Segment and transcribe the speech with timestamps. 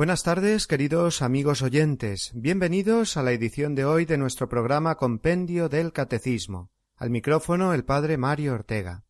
[0.00, 2.30] Buenas tardes, queridos amigos oyentes.
[2.32, 6.70] Bienvenidos a la edición de hoy de nuestro programa Compendio del Catecismo.
[6.96, 9.04] Al micrófono el Padre Mario Ortega.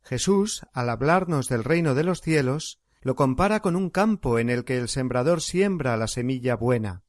[0.00, 4.64] Jesús, al hablarnos del reino de los cielos, lo compara con un campo en el
[4.64, 7.02] que el sembrador siembra la semilla buena.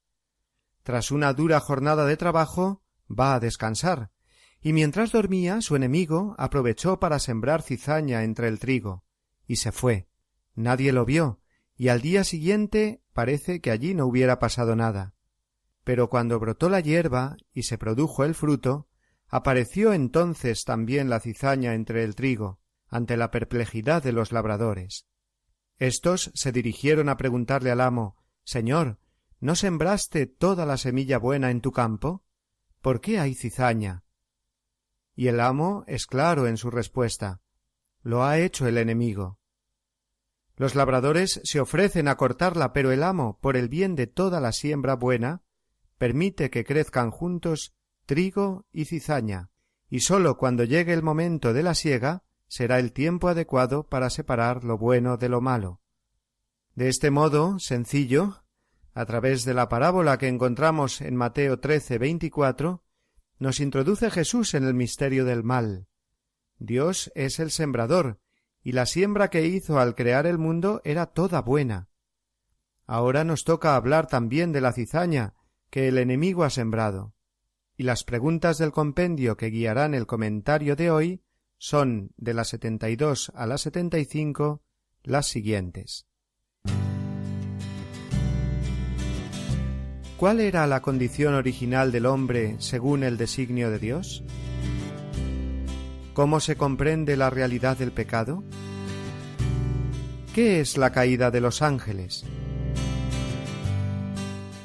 [0.84, 4.12] Tras una dura jornada de trabajo, va a descansar,
[4.60, 9.06] y mientras dormía su enemigo aprovechó para sembrar cizaña entre el trigo,
[9.48, 10.10] y se fue.
[10.56, 11.41] Nadie lo vio,
[11.82, 15.16] y al día siguiente parece que allí no hubiera pasado nada.
[15.84, 18.88] Pero cuando brotó la hierba y se produjo el fruto,
[19.28, 25.08] apareció entonces también la cizaña entre el trigo, ante la perplejidad de los labradores.
[25.80, 29.00] Estos se dirigieron a preguntarle al amo Señor,
[29.40, 32.24] ¿no sembraste toda la semilla buena en tu campo?
[32.82, 34.04] ¿Por qué hay cizaña?
[35.16, 37.42] Y el amo es claro en su respuesta
[38.04, 39.41] Lo ha hecho el enemigo.
[40.62, 44.52] Los labradores se ofrecen a cortarla, pero el amo, por el bien de toda la
[44.52, 45.42] siembra buena,
[45.98, 47.74] permite que crezcan juntos
[48.06, 49.50] trigo y cizaña,
[49.90, 54.64] y sólo cuando llegue el momento de la siega será el tiempo adecuado para separar
[54.64, 55.82] lo bueno de lo malo.
[56.76, 58.44] De este modo sencillo,
[58.94, 62.84] a través de la parábola que encontramos en Mateo trece veinticuatro,
[63.40, 65.88] nos introduce Jesús en el misterio del mal.
[66.60, 68.20] Dios es el sembrador,
[68.64, 71.90] y la siembra que hizo al crear el mundo era toda buena.
[72.86, 75.34] Ahora nos toca hablar también de la cizaña
[75.70, 77.14] que el enemigo ha sembrado.
[77.78, 81.24] Y las preguntas del compendio que guiarán el comentario de hoy
[81.58, 84.62] son de la setenta y dos a la setenta y cinco
[85.04, 86.06] las siguientes.
[90.18, 94.24] ¿Cuál era la condición original del hombre según el designio de Dios?
[96.14, 98.44] ¿Cómo se comprende la realidad del pecado?
[100.36, 102.26] ¿Qué es la caída de los ángeles?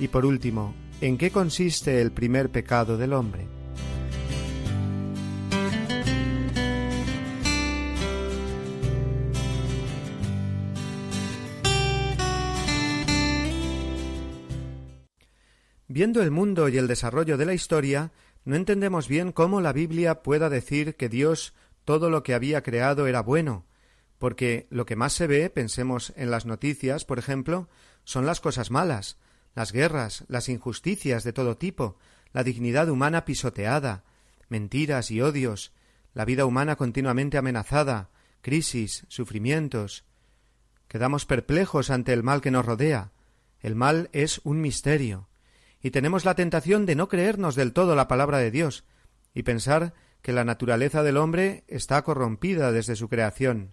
[0.00, 3.46] Y por último, ¿en qué consiste el primer pecado del hombre?
[15.86, 18.10] Viendo el mundo y el desarrollo de la historia,
[18.46, 21.52] no entendemos bien cómo la Biblia pueda decir que Dios
[21.84, 23.66] todo lo que había creado era bueno,
[24.18, 27.68] porque lo que más se ve, pensemos en las noticias, por ejemplo,
[28.04, 29.18] son las cosas malas,
[29.56, 31.98] las guerras, las injusticias de todo tipo,
[32.32, 34.04] la dignidad humana pisoteada,
[34.48, 35.72] mentiras y odios,
[36.14, 38.10] la vida humana continuamente amenazada,
[38.42, 40.04] crisis, sufrimientos.
[40.86, 43.10] Quedamos perplejos ante el mal que nos rodea.
[43.60, 45.26] El mal es un misterio
[45.86, 48.84] y tenemos la tentación de no creernos del todo la palabra de Dios
[49.34, 53.72] y pensar que la naturaleza del hombre está corrompida desde su creación.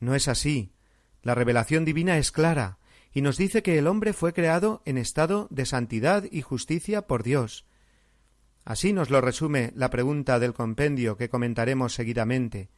[0.00, 0.74] No es así.
[1.22, 2.78] La revelación divina es clara
[3.10, 7.22] y nos dice que el hombre fue creado en estado de santidad y justicia por
[7.22, 7.64] Dios.
[8.66, 12.68] Así nos lo resume la pregunta del compendio que comentaremos seguidamente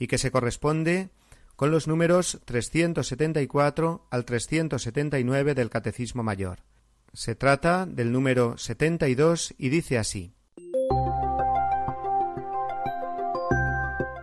[0.00, 1.10] y que se corresponde
[1.54, 6.73] con los números 374 al 379 del Catecismo Mayor.
[7.14, 10.34] Se trata del número 72 y dice así.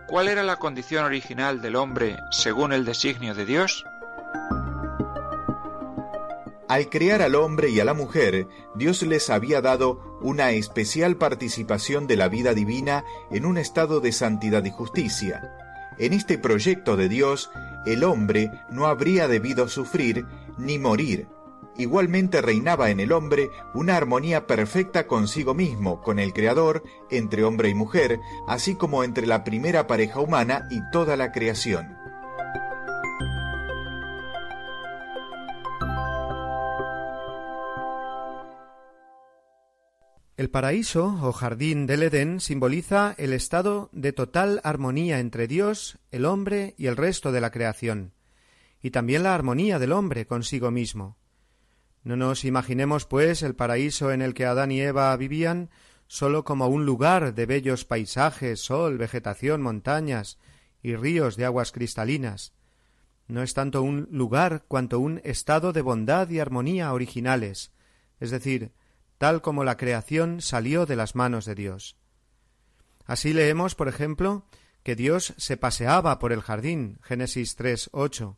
[0.06, 3.86] ¿Cuál era la condición original del hombre según el designio de Dios?
[6.68, 12.06] Al crear al hombre y a la mujer, Dios les había dado una especial participación
[12.06, 15.50] de la vida divina en un estado de santidad y justicia.
[15.98, 17.50] En este proyecto de Dios,
[17.86, 20.26] el hombre no habría debido sufrir
[20.58, 21.26] ni morir,
[21.78, 27.70] Igualmente reinaba en el hombre una armonía perfecta consigo mismo, con el Creador, entre hombre
[27.70, 31.96] y mujer, así como entre la primera pareja humana y toda la creación.
[40.42, 46.24] El paraíso o jardín del Edén simboliza el estado de total armonía entre Dios, el
[46.24, 48.12] hombre y el resto de la creación,
[48.82, 51.16] y también la armonía del hombre consigo mismo.
[52.04, 55.70] No nos imaginemos, pues, el paraíso en el que Adán y Eva vivían
[56.08, 60.38] sólo como un lugar de bellos paisajes, sol, vegetación, montañas
[60.82, 62.52] y ríos de aguas cristalinas.
[63.28, 67.72] No es tanto un lugar cuanto un estado de bondad y armonía originales,
[68.20, 68.72] es decir,
[69.16, 71.96] tal como la creación salió de las manos de Dios.
[73.06, 74.44] Así leemos, por ejemplo,
[74.82, 78.36] que Dios se paseaba por el jardín, Génesis 3, 8.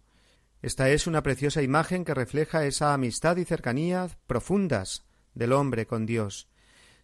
[0.64, 6.06] Esta es una preciosa imagen que refleja esa amistad y cercanía profundas del hombre con
[6.06, 6.48] Dios.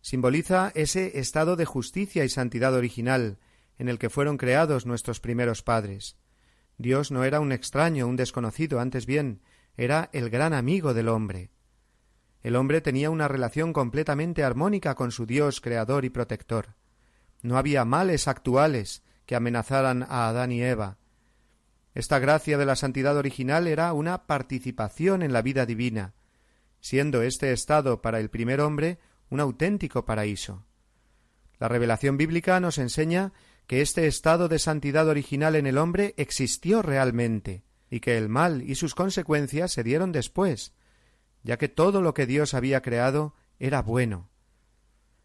[0.00, 3.36] Simboliza ese estado de justicia y santidad original
[3.76, 6.16] en el que fueron creados nuestros primeros padres.
[6.78, 9.42] Dios no era un extraño, un desconocido, antes bien,
[9.76, 11.50] era el gran amigo del hombre.
[12.42, 16.76] El hombre tenía una relación completamente armónica con su Dios creador y protector.
[17.42, 20.96] No había males actuales que amenazaran a Adán y Eva.
[21.94, 26.14] Esta gracia de la santidad original era una participación en la vida divina,
[26.80, 28.98] siendo este estado para el primer hombre
[29.28, 30.64] un auténtico paraíso.
[31.58, 33.32] La revelación bíblica nos enseña
[33.66, 38.62] que este estado de santidad original en el hombre existió realmente, y que el mal
[38.62, 40.74] y sus consecuencias se dieron después,
[41.42, 44.30] ya que todo lo que Dios había creado era bueno.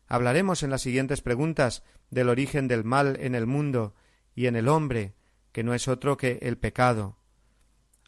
[0.08, 3.96] Hablaremos en las siguientes preguntas del origen del mal en el mundo
[4.36, 5.16] y en el hombre,
[5.56, 7.16] que no es otro que el pecado.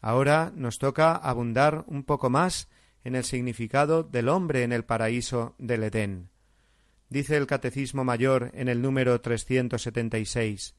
[0.02, 2.68] Ahora nos toca abundar un poco más
[3.04, 6.28] en el significado del hombre en el paraíso del Edén.
[7.08, 10.74] Dice el Catecismo Mayor en el número 376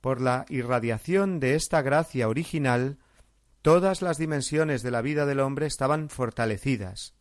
[0.00, 2.98] Por la irradiación de esta gracia original,
[3.60, 7.16] todas las dimensiones de la vida del hombre estaban fortalecidas.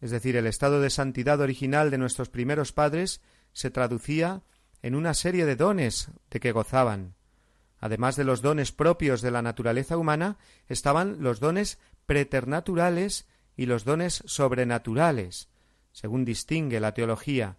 [0.00, 3.20] Es decir, el estado de santidad original de nuestros primeros padres
[3.52, 4.44] se traducía
[4.80, 7.16] en una serie de dones de que gozaban.
[7.82, 10.38] Además de los dones propios de la naturaleza humana,
[10.68, 13.26] estaban los dones preternaturales
[13.56, 15.48] y los dones sobrenaturales,
[15.90, 17.56] según distingue la teología,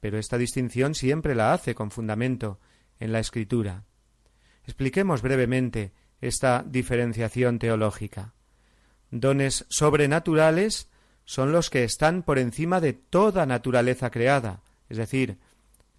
[0.00, 2.58] pero esta distinción siempre la hace con fundamento
[2.98, 3.84] en la Escritura.
[4.64, 5.92] Expliquemos brevemente
[6.22, 8.32] esta diferenciación teológica.
[9.10, 10.88] Dones sobrenaturales
[11.26, 15.36] son los que están por encima de toda naturaleza creada, es decir,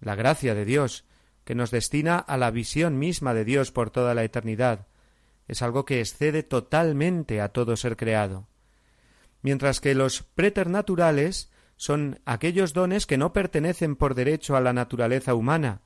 [0.00, 1.04] la gracia de Dios,
[1.46, 4.86] que nos destina a la visión misma de Dios por toda la eternidad.
[5.48, 8.48] Es algo que excede totalmente a todo ser creado
[9.46, 15.34] mientras que los preternaturales son aquellos dones que no pertenecen por derecho a la naturaleza
[15.34, 15.82] humana,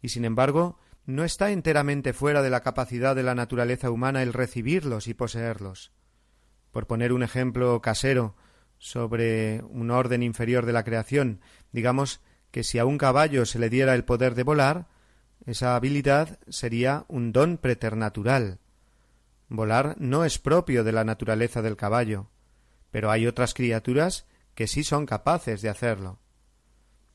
[0.00, 4.32] y sin embargo no está enteramente fuera de la capacidad de la naturaleza humana el
[4.32, 5.92] recibirlos y poseerlos.
[6.70, 8.34] Por poner un ejemplo casero
[8.78, 11.42] sobre un orden inferior de la creación,
[11.72, 12.22] digamos
[12.56, 14.86] que si a un caballo se le diera el poder de volar,
[15.44, 18.60] esa habilidad sería un don preternatural.
[19.50, 22.30] Volar no es propio de la naturaleza del caballo
[22.96, 24.24] pero hay otras criaturas
[24.54, 26.18] que sí son capaces de hacerlo.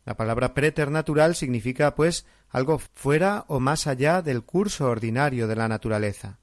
[0.05, 5.67] La palabra preternatural significa, pues, algo fuera o más allá del curso ordinario de la
[5.67, 6.37] naturaleza.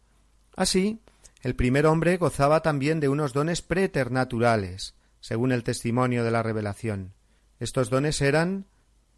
[0.57, 1.03] Así,
[1.43, 7.13] el primer hombre gozaba también de unos dones preternaturales, según el testimonio de la revelación.
[7.61, 8.67] Estos dones eran,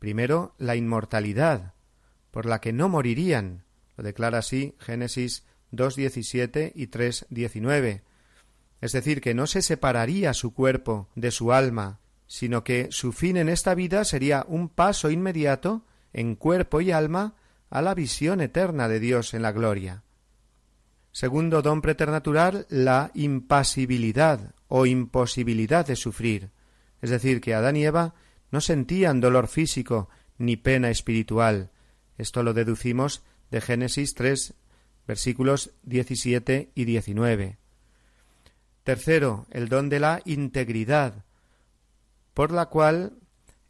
[0.01, 1.75] primero, la inmortalidad,
[2.33, 3.65] por la que no morirían,
[3.97, 8.03] lo declara así Génesis 2.17 y 3.19,
[8.81, 13.37] es decir, que no se separaría su cuerpo de su alma, sino que su fin
[13.37, 17.35] en esta vida sería un paso inmediato, en cuerpo y alma,
[17.69, 20.03] a la visión eterna de Dios en la gloria.
[21.13, 26.51] Segundo don preternatural, la impasibilidad o imposibilidad de sufrir,
[27.03, 28.15] es decir, que Adán y Eva
[28.51, 31.71] no sentían dolor físico ni pena espiritual.
[32.19, 34.55] Esto lo deducimos de Génesis 3,
[35.07, 37.59] versículos 17 y 19.
[38.85, 41.25] Tercero, el don de la integridad,
[42.35, 43.19] por la cual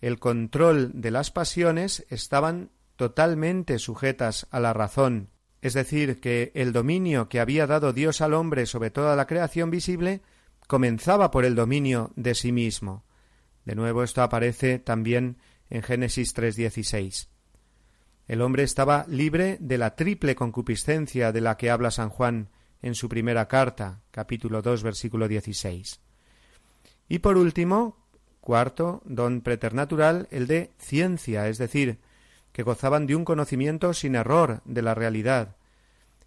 [0.00, 5.30] el control de las pasiones estaban totalmente sujetas a la razón,
[5.62, 9.70] es decir, que el dominio que había dado Dios al hombre sobre toda la creación
[9.70, 10.22] visible
[10.66, 13.04] comenzaba por el dominio de sí mismo.
[13.64, 15.38] De nuevo esto aparece también
[15.68, 17.28] en Génesis 3:16.
[18.26, 22.48] El hombre estaba libre de la triple concupiscencia de la que habla San Juan
[22.82, 26.00] en su primera carta, capítulo 2, versículo 16.
[27.08, 27.96] Y por último,
[28.40, 31.98] cuarto, don preternatural, el de ciencia, es decir,
[32.52, 35.56] que gozaban de un conocimiento sin error de la realidad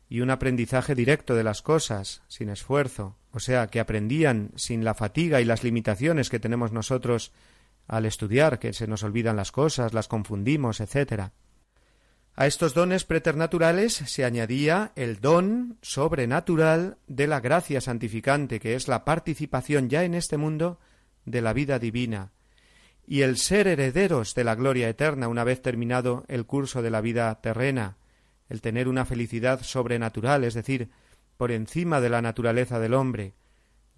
[0.10, 4.94] y un aprendizaje directo de las cosas, sin esfuerzo, o sea, que aprendían sin la
[4.94, 7.32] fatiga y las limitaciones que tenemos nosotros
[7.88, 11.34] al estudiar, que se nos olvidan las cosas, las confundimos, etcétera.
[12.36, 18.88] A estos dones preternaturales se añadía el don sobrenatural de la gracia santificante, que es
[18.88, 20.80] la participación ya en este mundo
[21.26, 22.32] de la vida divina,
[23.06, 27.02] y el ser herederos de la gloria eterna una vez terminado el curso de la
[27.02, 27.98] vida terrena,
[28.50, 30.90] el tener una felicidad sobrenatural, es decir,
[31.44, 33.34] por encima de la naturaleza del hombre,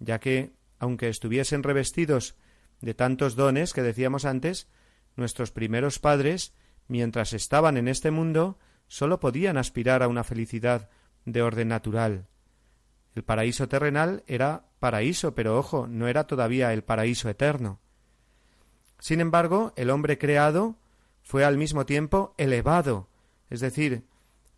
[0.00, 0.50] ya que,
[0.80, 2.34] aunque estuviesen revestidos
[2.80, 4.66] de tantos dones que decíamos antes,
[5.14, 6.54] nuestros primeros padres,
[6.88, 10.90] mientras estaban en este mundo, sólo podían aspirar a una felicidad
[11.24, 12.26] de orden natural.
[13.14, 17.78] El paraíso terrenal era paraíso, pero ojo, no era todavía el paraíso eterno.
[18.98, 20.74] Sin embargo, el hombre creado
[21.22, 23.08] fue al mismo tiempo elevado,
[23.50, 24.02] es decir,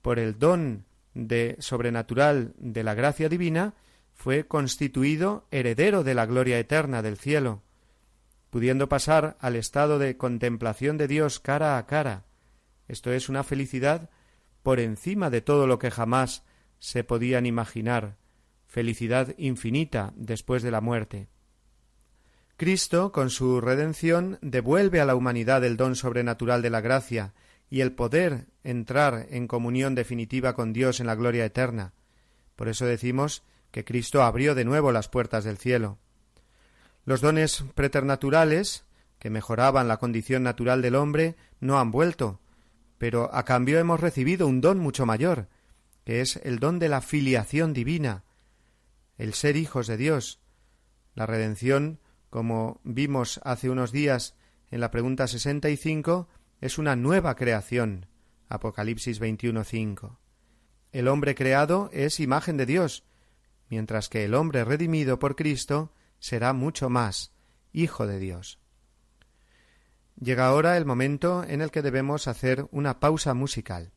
[0.01, 3.75] por el don de sobrenatural de la gracia divina,
[4.15, 7.63] fue constituido heredero de la gloria eterna del cielo,
[8.51, 12.25] pudiendo pasar al estado de contemplación de Dios cara a cara.
[12.89, 14.11] Esto es una felicidad
[14.63, 16.45] por encima de todo lo que jamás
[16.81, 18.17] se podían imaginar,
[18.67, 21.29] felicidad infinita después de la muerte.
[22.57, 27.35] Cristo, con su redención, devuelve a la humanidad el don sobrenatural de la gracia
[27.71, 31.93] y el poder entrar en comunión definitiva con Dios en la gloria eterna.
[32.57, 35.99] Por eso decimos que Cristo abrió de nuevo las puertas del cielo.
[37.05, 38.85] Los dones preternaturales,
[39.19, 42.41] que mejoraban la condición natural del hombre, no han vuelto,
[42.99, 45.49] pero a cambio hemos recibido un don mucho mayor,
[46.05, 48.25] que es el don de la filiación divina,
[49.19, 50.41] el ser hijos de Dios.
[51.15, 54.35] La redención, como vimos hace unos días
[54.71, 56.29] en la pregunta sesenta y cinco,
[56.61, 58.07] es una nueva creación.
[58.49, 60.19] Apocalipsis 21.5.
[60.93, 63.05] El hombre creado es imagen de Dios,
[63.69, 67.33] mientras que el hombre redimido por Cristo será mucho más
[67.73, 68.59] hijo de Dios.
[70.21, 73.93] Llega ahora el momento en el que debemos hacer una pausa musical.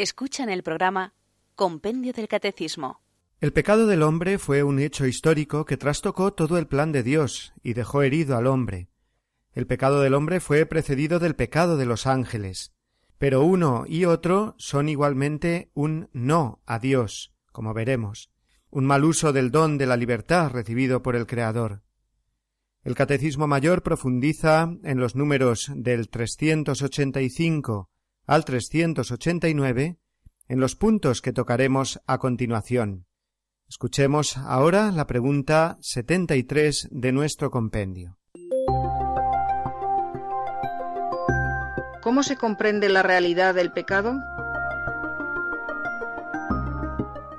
[0.00, 1.12] Escuchan el programa
[1.54, 3.02] Compendio del Catecismo.
[3.38, 7.52] El pecado del hombre fue un hecho histórico que trastocó todo el plan de Dios
[7.62, 8.88] y dejó herido al hombre.
[9.52, 12.72] El pecado del hombre fue precedido del pecado de los ángeles.
[13.18, 18.30] Pero uno y otro son igualmente un no a Dios, como veremos,
[18.70, 21.82] un mal uso del don de la libertad recibido por el Creador.
[22.84, 27.89] El Catecismo Mayor profundiza en los números del 385
[28.30, 29.98] al 389
[30.46, 33.06] en los puntos que tocaremos a continuación.
[33.68, 38.20] Escuchemos ahora la pregunta 73 de nuestro compendio.
[42.02, 44.14] ¿Cómo se comprende la realidad del pecado?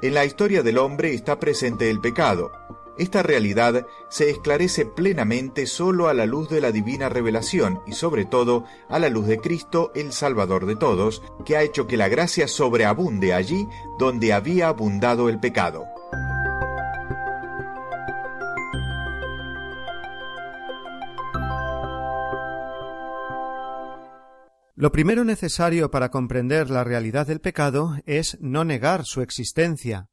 [0.01, 2.51] En la historia del hombre está presente el pecado,
[2.97, 8.25] esta realidad se esclarece plenamente solo a la luz de la divina revelación y sobre
[8.25, 12.09] todo a la luz de Cristo, el Salvador de todos, que ha hecho que la
[12.09, 13.67] gracia sobreabunde allí
[13.97, 15.85] donde había abundado el pecado.
[24.81, 30.09] Lo primero necesario para comprender la realidad del pecado es no negar su existencia,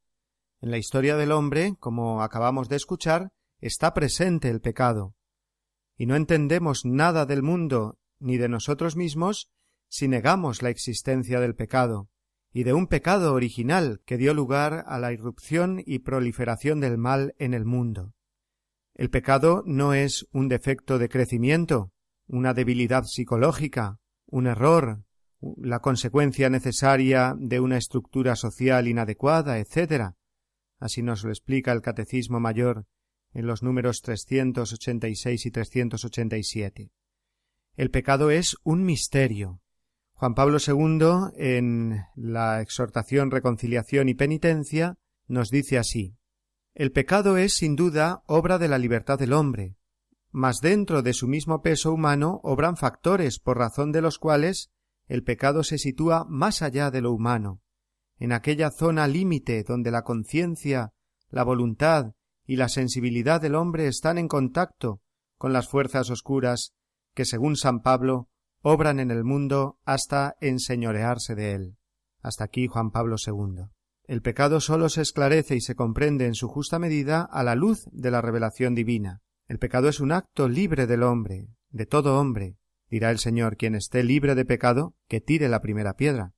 [0.61, 5.15] en la historia del hombre, como acabamos de escuchar, está presente el pecado,
[5.97, 9.51] y no entendemos nada del mundo ni de nosotros mismos
[9.89, 12.09] si negamos la existencia del pecado,
[12.51, 17.35] y de un pecado original que dio lugar a la irrupción y proliferación del mal
[17.37, 18.13] en el mundo.
[18.95, 21.91] El pecado no es un defecto de crecimiento,
[22.27, 25.03] una debilidad psicológica, un error,
[25.41, 30.15] la consecuencia necesaria de una estructura social inadecuada, etc.
[30.79, 32.85] así nos lo explica el Catecismo Mayor
[33.33, 36.91] en los números 386 y 387.
[37.75, 39.61] El pecado es un misterio.
[40.13, 46.17] Juan Pablo II, en la exhortación Reconciliación y Penitencia, nos dice así
[46.73, 49.77] El pecado es, sin duda, obra de la libertad del hombre,
[50.31, 54.71] mas dentro de su mismo peso humano obran factores por razón de los cuales
[55.07, 57.61] el pecado se sitúa más allá de lo humano,
[58.19, 60.91] en aquella zona límite donde la conciencia,
[61.29, 62.11] la voluntad
[62.45, 65.01] y la sensibilidad del hombre están en contacto
[65.37, 66.73] con las fuerzas oscuras
[67.15, 68.27] que, según San Pablo,
[68.61, 71.77] obran en el mundo hasta enseñorearse de él.
[72.21, 73.67] Hasta aquí Juan Pablo II.
[74.03, 77.85] El pecado sólo se esclarece y se comprende en su justa medida a la luz
[77.91, 79.21] de la revelación divina.
[79.47, 82.57] El pecado es un acto libre del hombre, de todo hombre.
[82.89, 86.33] Dirá el Señor, quien esté libre de pecado, que tire la primera piedra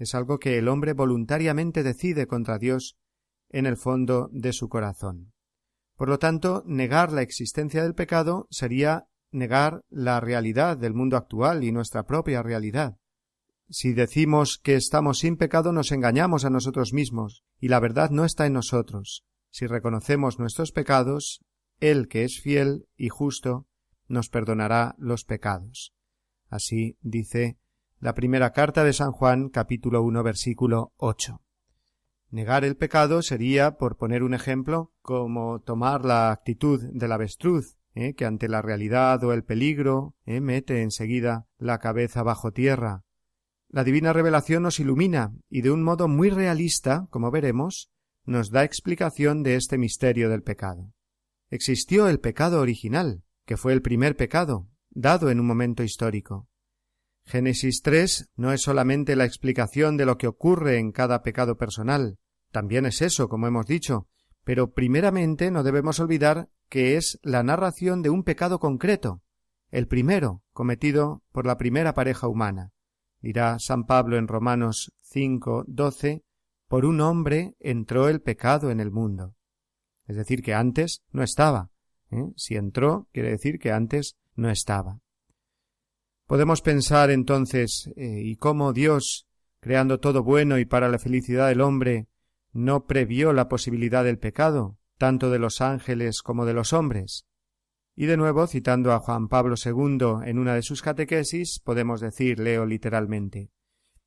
[0.00, 2.96] es algo que el hombre voluntariamente decide contra Dios
[3.50, 5.32] en el fondo de su corazón.
[5.94, 11.62] Por lo tanto, negar la existencia del pecado sería negar la realidad del mundo actual
[11.64, 12.96] y nuestra propia realidad.
[13.68, 18.24] Si decimos que estamos sin pecado nos engañamos a nosotros mismos, y la verdad no
[18.24, 19.26] está en nosotros.
[19.50, 21.44] Si reconocemos nuestros pecados,
[21.78, 23.66] Él que es fiel y justo
[24.08, 25.92] nos perdonará los pecados.
[26.48, 27.59] Así dice
[28.00, 31.42] la primera carta de San Juan, capítulo 1, versículo 8.
[32.30, 38.14] Negar el pecado sería, por poner un ejemplo, como tomar la actitud del avestruz, ¿eh?
[38.14, 40.40] que ante la realidad o el peligro ¿eh?
[40.40, 43.04] mete enseguida la cabeza bajo tierra.
[43.68, 47.90] La divina revelación nos ilumina y de un modo muy realista, como veremos,
[48.24, 50.94] nos da explicación de este misterio del pecado.
[51.50, 56.49] Existió el pecado original, que fue el primer pecado, dado en un momento histórico.
[57.30, 62.18] Génesis 3 no es solamente la explicación de lo que ocurre en cada pecado personal,
[62.50, 64.08] también es eso, como hemos dicho,
[64.42, 69.22] pero primeramente no debemos olvidar que es la narración de un pecado concreto,
[69.70, 72.72] el primero, cometido por la primera pareja humana.
[73.20, 76.24] Dirá San Pablo en Romanos 5, 12,
[76.66, 79.36] por un hombre entró el pecado en el mundo.
[80.06, 81.70] Es decir, que antes no estaba.
[82.10, 82.32] ¿eh?
[82.34, 84.98] Si entró, quiere decir que antes no estaba.
[86.30, 89.26] Podemos pensar entonces eh, y cómo Dios,
[89.58, 92.06] creando todo bueno y para la felicidad del hombre,
[92.52, 97.26] no previó la posibilidad del pecado, tanto de los ángeles como de los hombres.
[97.96, 102.38] Y de nuevo, citando a Juan Pablo II en una de sus catequesis, podemos decir,
[102.38, 103.50] leo literalmente,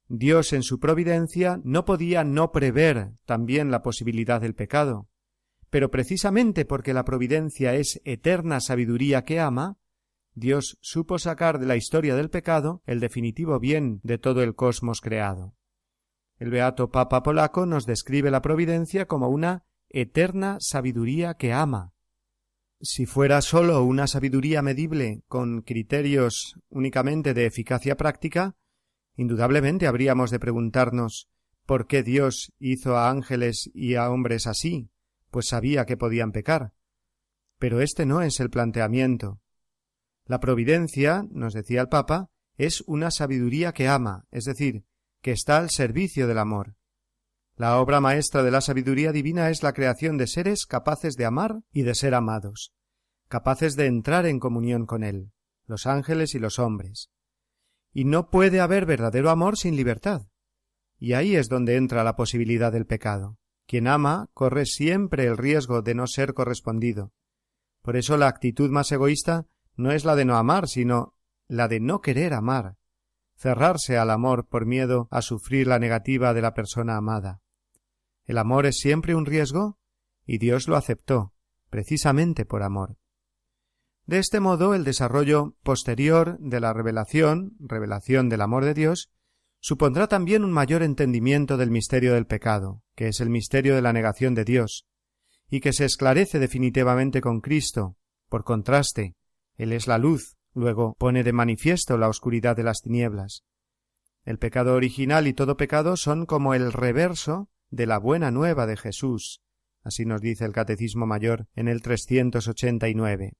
[0.07, 5.09] Dios en su providencia no podía no prever también la posibilidad del pecado,
[5.69, 9.77] pero precisamente porque la providencia es eterna sabiduría que ama,
[10.35, 14.99] Dios supo sacar de la historia del pecado el definitivo bien de todo el cosmos
[15.01, 15.55] creado.
[16.37, 21.93] El beato Papa polaco nos describe la providencia como una eterna sabiduría que ama.
[22.81, 28.55] Si fuera sólo una sabiduría medible con criterios únicamente de eficacia práctica,
[29.15, 31.29] indudablemente habríamos de preguntarnos
[31.65, 34.89] por qué Dios hizo a ángeles y a hombres así,
[35.29, 36.73] pues sabía que podían pecar.
[37.57, 39.39] Pero este no es el planteamiento.
[40.25, 44.85] La providencia, nos decía el Papa, es una sabiduría que ama, es decir,
[45.21, 46.75] que está al servicio del amor.
[47.55, 51.61] La obra maestra de la sabiduría divina es la creación de seres capaces de amar
[51.71, 52.73] y de ser amados,
[53.27, 55.31] capaces de entrar en comunión con Él,
[55.65, 57.09] los ángeles y los hombres.
[57.91, 60.27] Y no puede haber verdadero amor sin libertad.
[60.97, 63.37] Y ahí es donde entra la posibilidad del pecado.
[63.67, 67.13] Quien ama corre siempre el riesgo de no ser correspondido.
[67.81, 71.13] Por eso la actitud más egoísta no es la de no amar, sino
[71.47, 72.77] la de no querer amar,
[73.35, 77.41] cerrarse al amor por miedo a sufrir la negativa de la persona amada.
[78.25, 79.77] El amor es siempre un riesgo
[80.25, 81.33] y Dios lo aceptó,
[81.69, 82.97] precisamente por amor.
[84.05, 89.11] De este modo, el desarrollo posterior de la revelación, revelación del amor de Dios,
[89.59, 93.93] supondrá también un mayor entendimiento del misterio del pecado, que es el misterio de la
[93.93, 94.85] negación de Dios,
[95.49, 97.95] y que se esclarece definitivamente con Cristo,
[98.27, 99.15] por contraste,
[99.57, 103.43] él es la luz, luego pone de manifiesto la oscuridad de las tinieblas.
[104.23, 108.77] El pecado original y todo pecado son como el reverso de la buena nueva de
[108.77, 109.41] Jesús.
[109.83, 113.33] Así nos dice el Catecismo Mayor en el 389.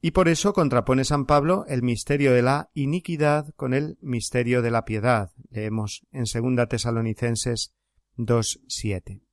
[0.00, 4.70] Y por eso contrapone San Pablo el misterio de la iniquidad con el misterio de
[4.70, 5.30] la piedad.
[5.50, 7.74] Leemos en segunda Tesalonicenses
[8.16, 9.29] 2.7.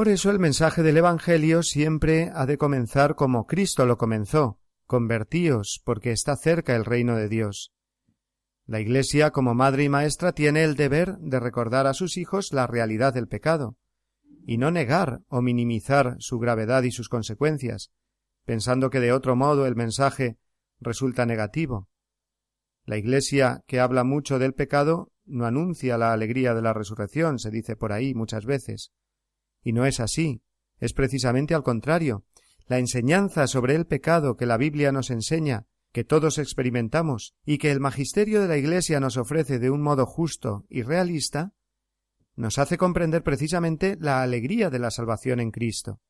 [0.00, 5.82] Por eso el mensaje del Evangelio siempre ha de comenzar como Cristo lo comenzó, convertíos,
[5.84, 7.74] porque está cerca el reino de Dios.
[8.64, 12.66] La Iglesia, como madre y maestra, tiene el deber de recordar a sus hijos la
[12.66, 13.76] realidad del pecado,
[14.46, 17.90] y no negar o minimizar su gravedad y sus consecuencias,
[18.46, 20.38] pensando que de otro modo el mensaje
[20.80, 21.90] resulta negativo.
[22.86, 27.50] La Iglesia, que habla mucho del pecado, no anuncia la alegría de la resurrección, se
[27.50, 28.92] dice por ahí muchas veces.
[29.62, 30.42] Y no es así,
[30.78, 32.24] es precisamente al contrario.
[32.66, 37.70] La enseñanza sobre el pecado que la Biblia nos enseña, que todos experimentamos, y que
[37.70, 41.52] el magisterio de la Iglesia nos ofrece de un modo justo y realista,
[42.36, 46.00] nos hace comprender precisamente la alegría de la salvación en Cristo.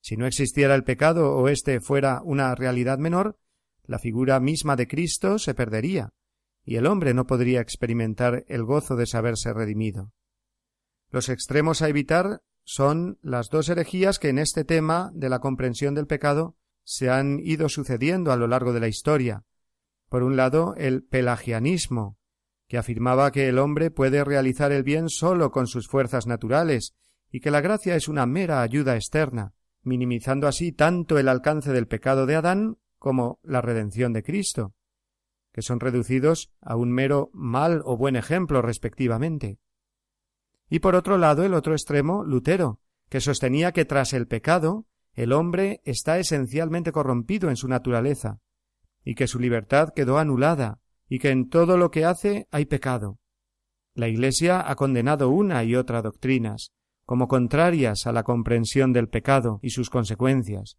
[0.00, 3.38] Si no existiera el pecado o éste fuera una realidad menor,
[3.84, 6.12] la figura misma de Cristo se perdería,
[6.64, 10.12] y el hombre no podría experimentar el gozo de saberse redimido.
[11.10, 15.94] Los extremos a evitar son las dos herejías que en este tema de la comprensión
[15.94, 19.44] del pecado se han ido sucediendo a lo largo de la historia.
[20.08, 22.18] Por un lado, el pelagianismo,
[22.68, 26.94] que afirmaba que el hombre puede realizar el bien sólo con sus fuerzas naturales
[27.30, 31.88] y que la gracia es una mera ayuda externa, minimizando así tanto el alcance del
[31.88, 34.74] pecado de Adán como la redención de Cristo,
[35.52, 39.58] que son reducidos a un mero mal o buen ejemplo respectivamente.
[40.72, 42.80] Y por otro lado el otro extremo, Lutero,
[43.10, 48.40] que sostenía que tras el pecado el hombre está esencialmente corrompido en su naturaleza,
[49.04, 50.80] y que su libertad quedó anulada,
[51.10, 53.18] y que en todo lo que hace hay pecado.
[53.94, 56.72] La Iglesia ha condenado una y otra doctrinas,
[57.04, 60.78] como contrarias a la comprensión del pecado y sus consecuencias,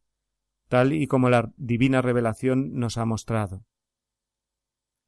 [0.69, 3.63] tal y como la divina revelación nos ha mostrado.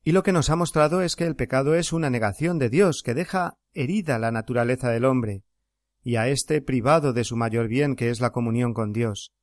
[0.08, 3.02] Y lo que nos ha mostrado es que el pecado es una negación de Dios
[3.04, 5.44] que deja herida la naturaleza del hombre,
[6.04, 9.34] y a éste privado de su mayor bien que es la comunión con Dios.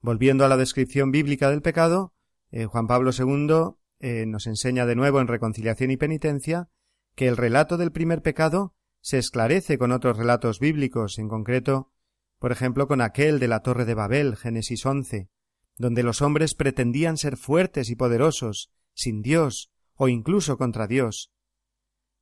[0.00, 2.14] Volviendo a la descripción bíblica del pecado,
[2.50, 6.70] eh, Juan Pablo II eh, nos enseña de nuevo en Reconciliación y Penitencia
[7.14, 11.92] que el relato del primer pecado se esclarece con otros relatos bíblicos, en concreto,
[12.38, 15.28] por ejemplo, con aquel de la Torre de Babel, Génesis once,
[15.76, 21.32] donde los hombres pretendían ser fuertes y poderosos, sin Dios, o incluso contra Dios.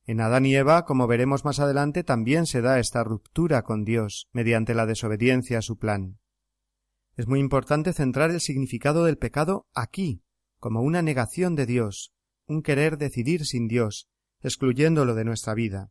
[0.05, 4.29] En Adán y Eva, como veremos más adelante, también se da esta ruptura con Dios,
[4.33, 6.19] mediante la desobediencia a su plan.
[7.17, 10.23] Es muy importante centrar el significado del pecado aquí,
[10.59, 12.13] como una negación de Dios,
[12.47, 14.09] un querer decidir sin Dios,
[14.41, 15.91] excluyéndolo de nuestra vida.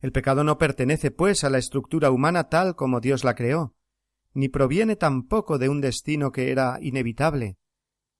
[0.00, 3.76] El pecado no pertenece, pues, a la estructura humana tal como Dios la creó,
[4.34, 7.58] ni proviene tampoco de un destino que era inevitable,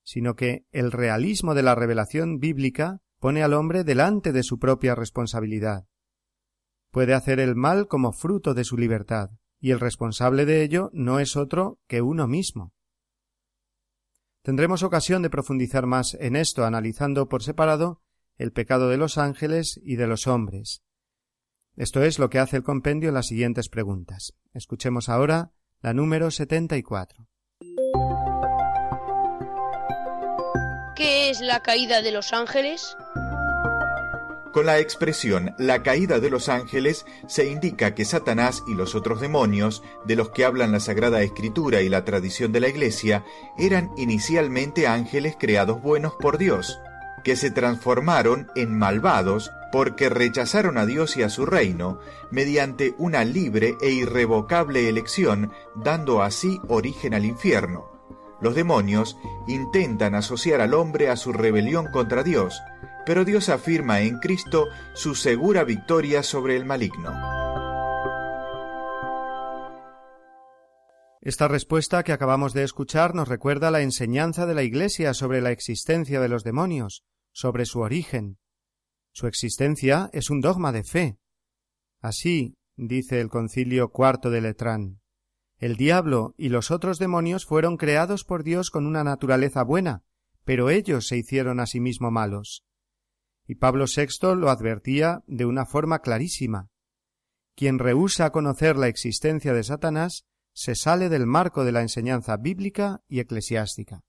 [0.06, 4.94] sino que el realismo de la revelación bíblica pone al hombre delante de su propia
[4.94, 5.88] responsabilidad.
[6.92, 11.18] Puede hacer el mal como fruto de su libertad, y el responsable de ello no
[11.18, 12.72] es otro que uno mismo.
[14.42, 18.00] Tendremos ocasión de profundizar más en esto, analizando por separado
[18.36, 20.84] el pecado de los ángeles y de los hombres.
[21.74, 24.34] Esto es lo que hace el compendio en las siguientes preguntas.
[24.54, 27.26] Escuchemos ahora la número 74.
[31.26, 32.96] ¿Qué es la caída de los ángeles?
[34.52, 39.20] Con la expresión la caída de los ángeles se indica que Satanás y los otros
[39.20, 43.24] demonios, de los que hablan la Sagrada Escritura y la tradición de la Iglesia,
[43.58, 46.78] eran inicialmente ángeles creados buenos por Dios,
[47.24, 51.98] que se transformaron en malvados porque rechazaron a Dios y a su reino,
[52.30, 57.95] mediante una libre e irrevocable elección, dando así origen al infierno.
[58.40, 62.60] Los demonios intentan asociar al hombre a su rebelión contra Dios,
[63.06, 67.12] pero Dios afirma en Cristo su segura victoria sobre el maligno.
[71.22, 75.50] Esta respuesta que acabamos de escuchar nos recuerda la enseñanza de la Iglesia sobre la
[75.50, 78.38] existencia de los demonios, sobre su origen.
[79.12, 81.18] Su existencia es un dogma de fe.
[82.00, 85.00] Así dice el concilio cuarto de Letrán.
[85.58, 90.02] El diablo y los otros demonios fueron creados por Dios con una naturaleza buena,
[90.44, 92.64] pero ellos se hicieron a sí mismo malos.
[93.46, 96.68] Y Pablo VI lo advertía de una forma clarísima.
[97.54, 103.02] Quien rehúsa conocer la existencia de Satanás se sale del marco de la enseñanza bíblica
[103.08, 104.02] y eclesiástica.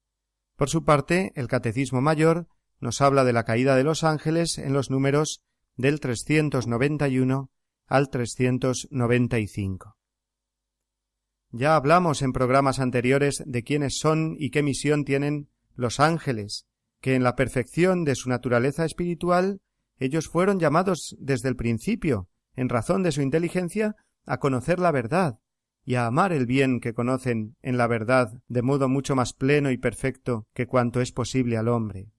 [0.57, 2.47] Por su parte, el Catecismo Mayor
[2.79, 5.43] nos habla de la caída de los ángeles en los números
[5.75, 7.51] del 391
[7.87, 9.96] al 395.
[11.51, 16.65] Ya hablamos en programas anteriores de quiénes son y qué misión tienen los ángeles,
[17.01, 19.61] que en la perfección de su naturaleza espiritual
[19.97, 25.39] ellos fueron llamados desde el principio, en razón de su inteligencia, a conocer la verdad
[25.85, 29.71] y a amar el bien que conocen en la verdad de modo mucho más pleno
[29.71, 32.11] y perfecto que cuanto es posible al hombre.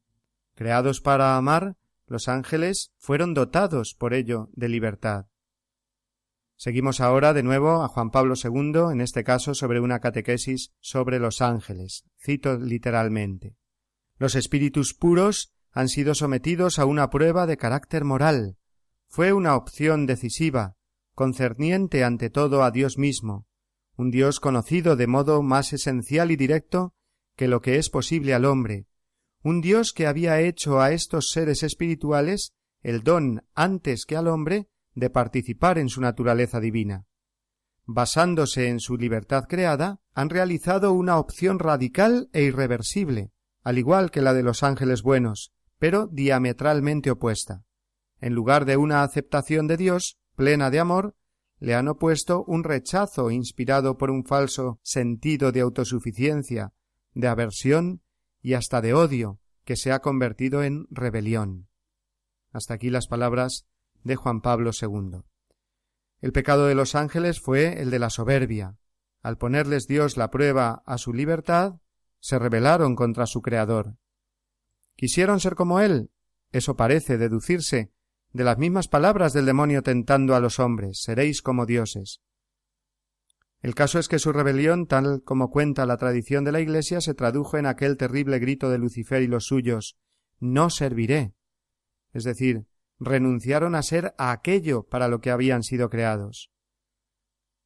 [0.54, 5.26] Creados para amar, los ángeles fueron dotados por ello de libertad.
[6.59, 11.21] Seguimos ahora de nuevo a Juan Pablo II, en este caso sobre una catequesis sobre
[11.21, 12.05] los ángeles.
[12.21, 13.55] Cito literalmente.
[14.16, 18.57] Los espíritus puros han sido sometidos a una prueba de carácter moral.
[19.07, 20.75] Fue una opción decisiva,
[21.14, 23.47] concerniente ante todo a Dios mismo,
[23.97, 26.92] un Dios conocido de modo más esencial y directo
[27.37, 28.88] que lo que es posible al hombre,
[29.44, 34.66] un Dios que había hecho a estos seres espirituales el don antes que al hombre
[34.98, 37.06] de participar en su naturaleza divina.
[37.87, 43.32] Basándose en su libertad creada, han realizado una opción radical e irreversible,
[43.62, 47.64] al igual que la de los ángeles buenos, pero diametralmente opuesta.
[48.20, 51.14] En lugar de una aceptación de Dios, plena de amor,
[51.61, 56.72] le han opuesto un rechazo inspirado por un falso sentido de autosuficiencia,
[57.14, 58.02] de aversión
[58.42, 61.68] y hasta de odio, que se ha convertido en rebelión.
[62.52, 63.66] Hasta aquí las palabras
[64.04, 65.22] de Juan Pablo II.
[66.20, 68.76] El pecado de los ángeles fue el de la soberbia.
[69.22, 71.80] Al ponerles Dios la prueba a su libertad,
[72.20, 73.96] se rebelaron contra su Creador.
[74.96, 76.11] ¿Quisieron ser como Él?
[76.50, 77.92] Eso parece deducirse
[78.32, 82.20] de las mismas palabras del demonio tentando a los hombres seréis como dioses.
[83.61, 87.14] El caso es que su rebelión, tal como cuenta la tradición de la Iglesia, se
[87.14, 89.98] tradujo en aquel terrible grito de Lucifer y los suyos
[90.38, 91.34] No serviré.
[92.12, 92.67] Es decir,
[92.98, 96.50] renunciaron a ser a aquello para lo que habían sido creados.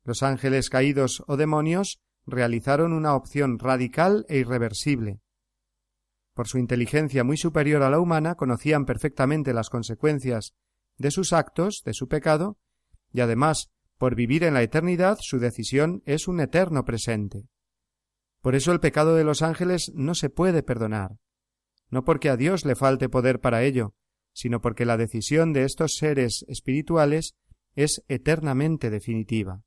[0.04, 5.20] Los ángeles caídos o demonios realizaron una opción radical e irreversible.
[6.34, 10.54] Por su inteligencia muy superior a la humana, conocían perfectamente las consecuencias
[10.96, 12.58] de sus actos, de su pecado,
[13.10, 17.48] y además, por vivir en la eternidad, su decisión es un eterno presente.
[18.40, 21.18] Por eso el pecado de los ángeles no se puede perdonar,
[21.90, 23.94] no porque a Dios le falte poder para ello,
[24.32, 27.36] sino porque la decisión de estos seres espirituales
[27.74, 29.62] es eternamente definitiva.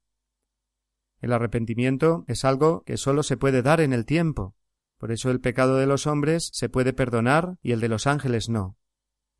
[1.19, 4.55] El arrepentimiento es algo que sólo se puede dar en el tiempo.
[4.97, 8.49] Por eso el pecado de los hombres se puede perdonar y el de los ángeles
[8.49, 8.77] no.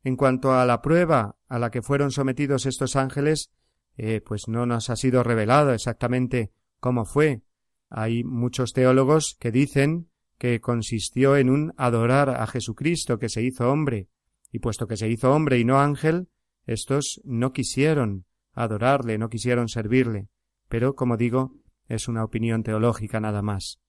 [0.02, 3.50] En cuanto a la prueba a la que fueron sometidos estos ángeles,
[3.96, 7.42] eh, pues no nos ha sido revelado exactamente cómo fue.
[7.88, 13.70] Hay muchos teólogos que dicen que consistió en un adorar a Jesucristo que se hizo
[13.70, 14.08] hombre,
[14.52, 16.28] y puesto que se hizo hombre y no ángel,
[16.64, 20.28] estos no quisieron adorarle, no quisieron servirle,
[20.68, 21.54] pero, como digo,
[21.88, 23.80] es una opinión teológica nada más.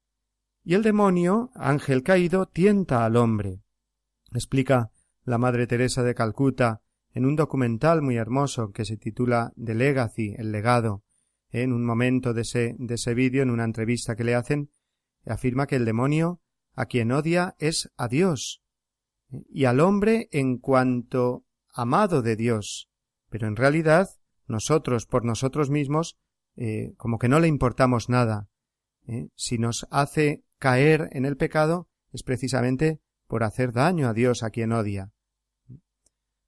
[0.64, 3.62] Y el demonio, ángel caído, tienta al hombre.
[4.34, 4.92] Explica
[5.24, 6.82] la Madre Teresa de Calcuta
[7.14, 11.04] en un documental muy hermoso que se titula The Legacy, el legado.
[11.50, 14.70] En un momento de ese, de ese vídeo, en una entrevista que le hacen,
[15.26, 16.42] afirma que el demonio
[16.76, 18.62] a quien odia es a Dios,
[19.30, 22.90] y al hombre en cuanto amado de Dios.
[23.30, 24.10] Pero en realidad
[24.48, 26.18] nosotros por nosotros mismos
[26.56, 28.48] eh, como que no le importamos nada.
[29.08, 29.30] ¿eh?
[29.36, 34.50] Si nos hace caer en el pecado es precisamente por hacer daño a Dios a
[34.50, 35.12] quien odia.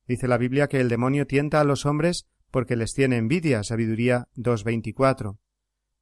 [0.07, 4.27] Dice la Biblia que el demonio tienta a los hombres porque les tiene envidia, sabiduría
[4.35, 5.37] 2.24.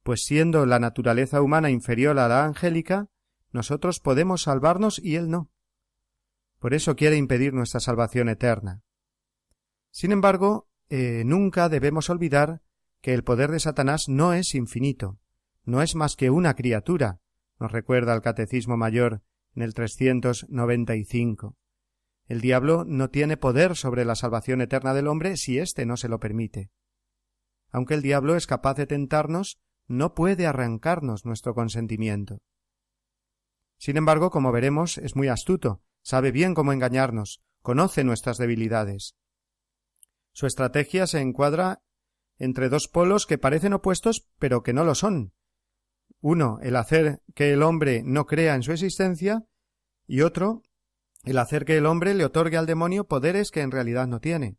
[0.02, 3.08] Pues siendo la naturaleza humana inferior a la angélica,
[3.52, 5.50] nosotros podemos salvarnos y él no.
[6.58, 8.82] Por eso quiere impedir nuestra salvación eterna.
[9.90, 12.62] Sin embargo, eh, nunca debemos olvidar
[13.00, 15.18] que el poder de Satanás no es infinito,
[15.64, 17.20] no es más que una criatura,
[17.60, 19.22] nos recuerda el Catecismo Mayor
[19.54, 21.56] en el 395.
[22.26, 26.08] El diablo no tiene poder sobre la salvación eterna del hombre si éste no se
[26.08, 26.70] lo permite.
[27.70, 32.42] Aunque el diablo es capaz de tentarnos, no puede arrancarnos nuestro consentimiento.
[33.78, 39.14] Sin embargo, como veremos, es muy astuto sabe bien cómo engañarnos, conoce nuestras debilidades.
[40.32, 41.82] Su estrategia se encuadra
[42.38, 45.34] entre dos polos que parecen opuestos, pero que no lo son.
[46.22, 49.44] Uno, el hacer que el hombre no crea en su existencia,
[50.06, 50.62] y otro,
[51.24, 54.56] el hacer que el hombre le otorgue al demonio poderes que en realidad no tiene.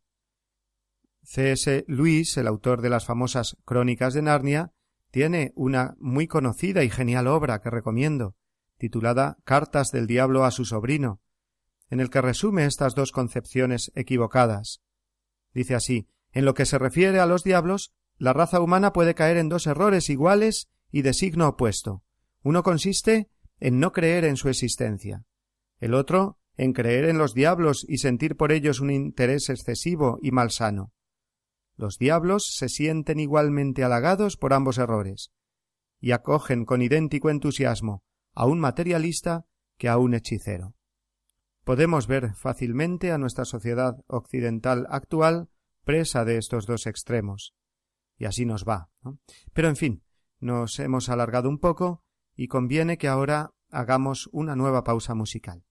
[1.23, 1.83] C.S.
[1.87, 4.71] Lewis, el autor de las famosas Crónicas de Narnia,
[5.09, 8.35] tiene una muy conocida y genial obra que recomiendo,
[8.77, 11.21] titulada Cartas del Diablo a su sobrino,
[11.89, 14.81] en el que resume estas dos concepciones equivocadas.
[15.53, 19.37] Dice así En lo que se refiere a los diablos, la raza humana puede caer
[19.37, 22.03] en dos errores iguales y de signo opuesto.
[22.43, 25.25] Uno consiste en no creer en su existencia.
[25.79, 30.31] El otro en creer en los diablos y sentir por ellos un interés excesivo y
[30.31, 30.91] malsano.
[31.77, 35.31] Los diablos se sienten igualmente halagados por ambos errores,
[36.01, 39.45] y acogen con idéntico entusiasmo a un materialista
[39.77, 40.75] que a un hechicero
[41.69, 45.49] podemos ver fácilmente a nuestra sociedad occidental actual
[45.83, 47.53] presa de estos dos extremos.
[48.17, 48.89] y así nos va.
[49.53, 50.03] Pero en fin,
[50.39, 52.03] nos hemos alargado un poco
[52.35, 55.63] y conviene que ahora hagamos una nueva pausa musical.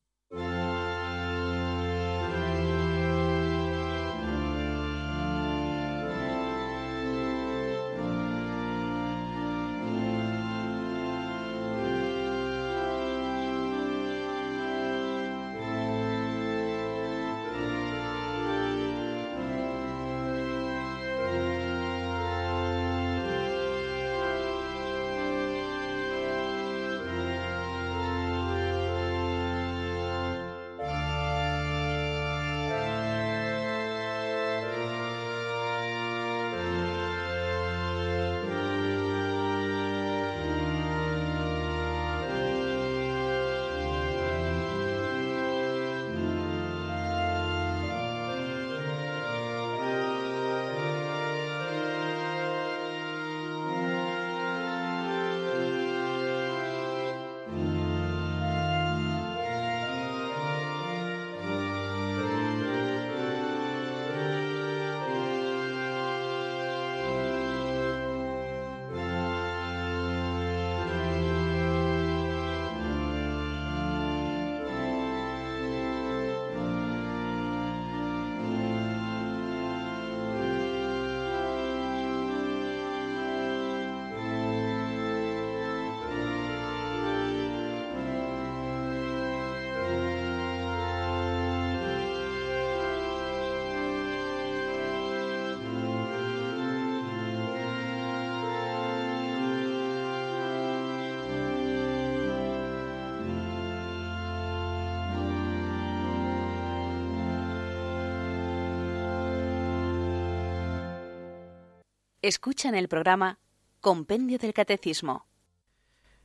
[112.29, 113.39] Escuchan el programa
[113.81, 115.25] Compendio del Catecismo.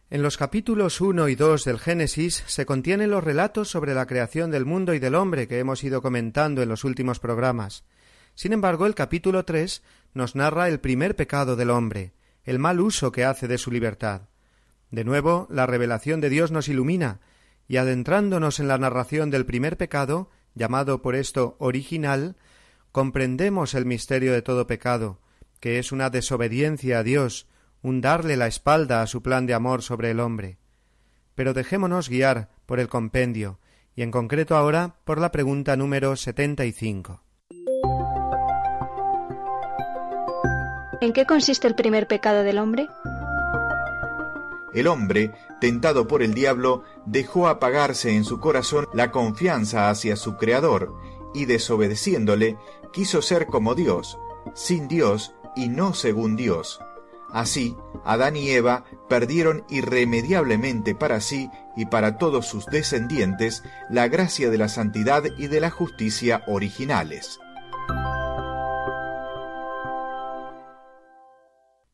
[0.09, 4.51] En los capítulos 1 y 2 del Génesis se contienen los relatos sobre la creación
[4.51, 7.85] del mundo y del hombre que hemos ido comentando en los últimos programas.
[8.35, 9.81] Sin embargo, el capítulo 3
[10.13, 12.11] nos narra el primer pecado del hombre,
[12.43, 14.23] el mal uso que hace de su libertad.
[14.91, 17.21] De nuevo, la revelación de Dios nos ilumina,
[17.69, 22.35] y adentrándonos en la narración del primer pecado, llamado por esto original,
[22.91, 25.21] comprendemos el misterio de todo pecado,
[25.63, 27.47] que es una desobediencia a Dios,
[27.81, 30.57] un darle la espalda a su plan de amor sobre el hombre.
[31.35, 33.61] Pero dejémonos guiar por el compendio,
[33.95, 37.23] y en concreto ahora por la pregunta número setenta y cinco.
[40.99, 42.89] ¿En qué consiste el primer pecado del hombre?
[44.73, 50.35] El hombre, tentado por el diablo, dejó apagarse en su corazón la confianza hacia su
[50.35, 50.93] Creador,
[51.33, 52.57] y desobedeciéndole,
[52.91, 54.19] quiso ser como Dios.
[54.55, 56.79] Sin Dios y no según Dios.
[57.33, 64.51] Así, Adán y Eva perdieron irremediablemente para sí y para todos sus descendientes la gracia
[64.51, 67.39] de la santidad y de la justicia originales.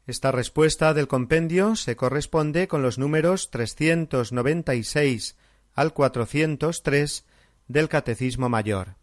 [0.06, 5.38] Esta respuesta del compendio se corresponde con los números 396
[5.74, 7.26] al 403
[7.68, 8.99] del Catecismo Mayor.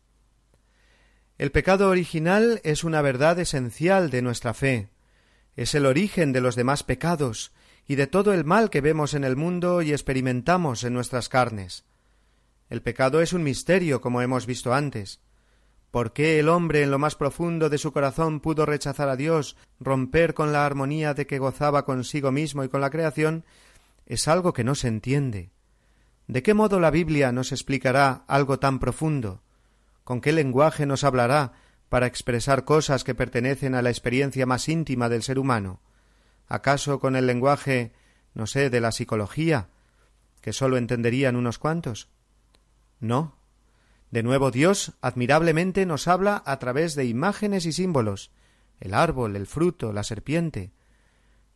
[1.39, 4.89] El pecado original es una verdad esencial de nuestra fe.
[5.55, 7.53] Es el origen de los demás pecados
[7.87, 11.85] y de todo el mal que vemos en el mundo y experimentamos en nuestras carnes.
[12.71, 15.21] El pecado es un misterio, como hemos visto antes.
[15.91, 19.59] ¿Por qué el hombre en lo más profundo de su corazón pudo rechazar a Dios,
[19.79, 23.45] romper con la armonía de que gozaba consigo mismo y con la creación?
[24.07, 25.51] Es algo que no se entiende.
[26.29, 29.43] ¿De qué modo la Biblia nos explicará algo tan profundo?
[30.07, 31.55] ¿Con qué lenguaje nos hablará
[31.89, 35.81] para expresar cosas que pertenecen a la experiencia más íntima del ser humano?
[36.47, 37.91] ¿Acaso con el lenguaje,
[38.33, 39.69] no sé, de la psicología,
[40.43, 42.09] que sólo entenderían unos cuantos?
[43.01, 43.35] No.
[44.13, 48.31] De nuevo Dios admirablemente nos habla a través de imágenes y símbolos,
[48.79, 50.71] el árbol, el fruto, la serpiente.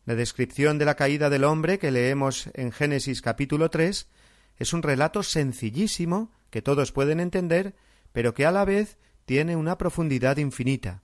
[0.06, 4.08] La descripción de la caída del hombre que leemos en Génesis capítulo tres
[4.56, 7.76] es un relato sencillísimo que todos pueden entender
[8.12, 11.02] pero que a la vez tiene una profundidad infinita.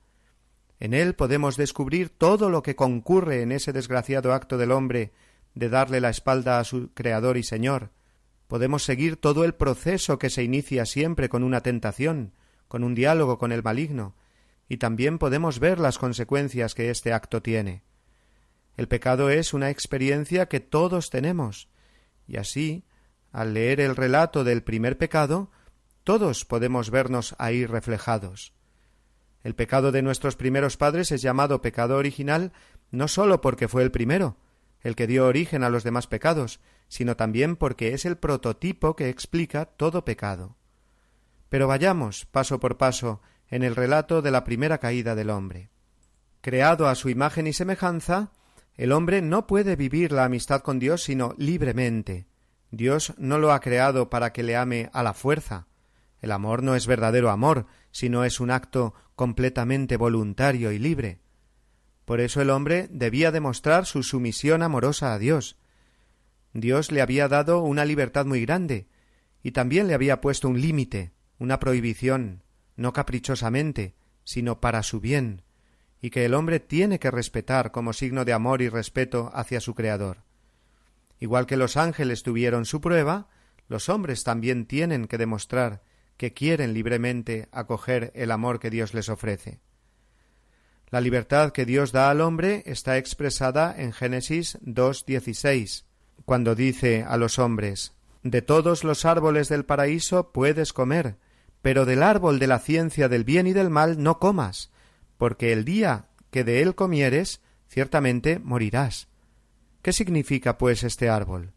[0.78, 5.12] En él podemos descubrir todo lo que concurre en ese desgraciado acto del hombre
[5.54, 7.90] de darle la espalda a su Creador y Señor.
[8.46, 12.34] Podemos seguir todo el proceso que se inicia siempre con una tentación,
[12.68, 14.14] con un diálogo con el maligno,
[14.68, 17.82] y también podemos ver las consecuencias que este acto tiene.
[18.76, 21.68] El pecado es una experiencia que todos tenemos,
[22.28, 22.84] y así,
[23.32, 25.50] al leer el relato del primer pecado,
[26.06, 28.54] todos podemos vernos ahí reflejados.
[29.42, 32.52] El pecado de nuestros primeros padres es llamado pecado original
[32.92, 34.36] no sólo porque fue el primero,
[34.82, 39.08] el que dio origen a los demás pecados, sino también porque es el prototipo que
[39.08, 40.56] explica todo pecado.
[41.48, 45.70] Pero vayamos paso por paso en el relato de la primera caída del hombre.
[46.40, 48.30] Creado a su imagen y semejanza,
[48.74, 52.28] el hombre no puede vivir la amistad con Dios sino libremente.
[52.70, 55.66] Dios no lo ha creado para que le ame a la fuerza.
[56.26, 61.20] El amor no es verdadero amor, sino es un acto completamente voluntario y libre.
[62.04, 65.56] Por eso el hombre debía demostrar su sumisión amorosa a Dios.
[66.52, 68.88] Dios le había dado una libertad muy grande,
[69.40, 72.42] y también le había puesto un límite, una prohibición,
[72.74, 75.42] no caprichosamente, sino para su bien,
[76.00, 79.76] y que el hombre tiene que respetar como signo de amor y respeto hacia su
[79.76, 80.24] Creador.
[81.20, 83.28] Igual que los ángeles tuvieron su prueba,
[83.68, 85.85] los hombres también tienen que demostrar
[86.16, 89.60] que quieren libremente acoger el amor que Dios les ofrece.
[90.88, 95.84] La libertad que Dios da al hombre está expresada en Génesis 2.16,
[96.24, 97.92] cuando dice a los hombres
[98.22, 101.16] De todos los árboles del paraíso puedes comer,
[101.60, 104.70] pero del árbol de la ciencia del bien y del mal no comas,
[105.18, 109.08] porque el día que de él comieres, ciertamente morirás.
[109.82, 111.55] ¿Qué significa, pues, este árbol?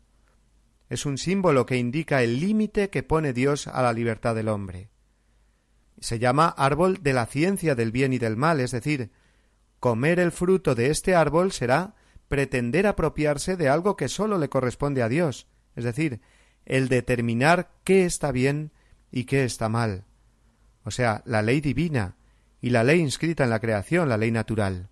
[0.89, 4.89] Es un símbolo que indica el límite que pone Dios a la libertad del hombre.
[5.99, 9.11] Se llama árbol de la ciencia del bien y del mal, es decir,
[9.79, 11.95] comer el fruto de este árbol será
[12.27, 16.21] pretender apropiarse de algo que sólo le corresponde a Dios, es decir,
[16.65, 18.71] el determinar qué está bien
[19.11, 20.05] y qué está mal,
[20.83, 22.17] o sea, la ley divina
[22.61, 24.89] y la ley inscrita en la creación, la ley natural.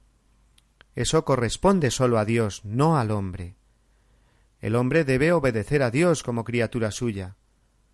[0.95, 3.56] Eso corresponde sólo a Dios, no al hombre.
[4.67, 7.37] El hombre debe obedecer a Dios como criatura suya.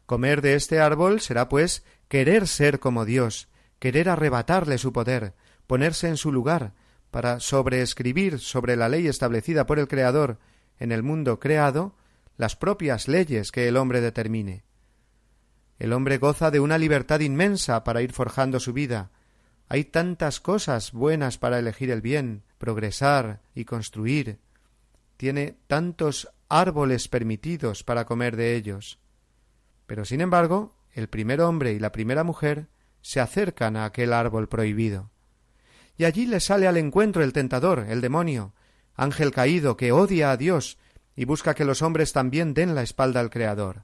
[0.08, 3.48] Comer de este árbol será, pues, querer ser como Dios,
[3.78, 5.36] querer arrebatarle su poder,
[5.68, 6.74] ponerse en su lugar,
[7.12, 10.40] para sobreescribir sobre la ley establecida por el Creador
[10.80, 11.96] en el mundo creado
[12.38, 14.64] las propias leyes que el hombre determine.
[15.78, 19.12] El hombre goza de una libertad inmensa para ir forjando su vida.
[19.70, 24.40] Hay tantas cosas buenas para elegir el bien, progresar y construir.
[25.24, 29.00] Tiene tantos árboles permitidos para comer de ellos.
[29.86, 32.68] Pero sin embargo, el primer hombre y la primera mujer
[33.02, 35.12] se acercan a aquel árbol prohibido.
[35.96, 38.54] Y allí le sale al encuentro el tentador, el demonio,
[38.96, 40.78] ángel caído que odia a Dios
[41.16, 43.84] y busca que los hombres también den la espalda al Creador.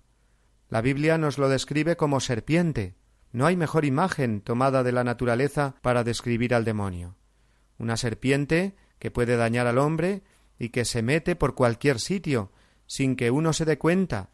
[0.68, 2.96] La Biblia nos lo describe como serpiente.
[3.32, 7.16] No hay mejor imagen tomada de la naturaleza para describir al demonio.
[7.78, 10.22] Una serpiente que puede dañar al hombre
[10.60, 12.52] y que se mete por cualquier sitio
[12.86, 14.30] sin que uno se dé cuenta,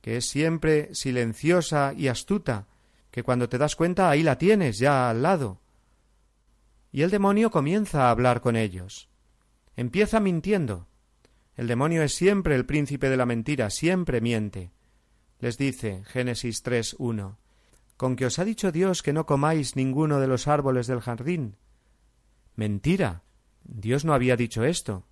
[0.00, 2.66] que es siempre silenciosa y astuta,
[3.10, 5.60] que cuando te das cuenta ahí la tienes ya al lado.
[6.92, 9.08] Y el demonio comienza a hablar con ellos.
[9.76, 10.88] Empieza mintiendo.
[11.56, 14.72] El demonio es siempre el príncipe de la mentira, siempre miente.
[15.38, 17.36] Les dice Génesis 3.1
[18.00, 21.58] con que os ha dicho Dios que no comáis ninguno de los árboles del jardín.
[22.56, 23.24] Mentira.
[23.62, 25.04] Dios no había dicho esto.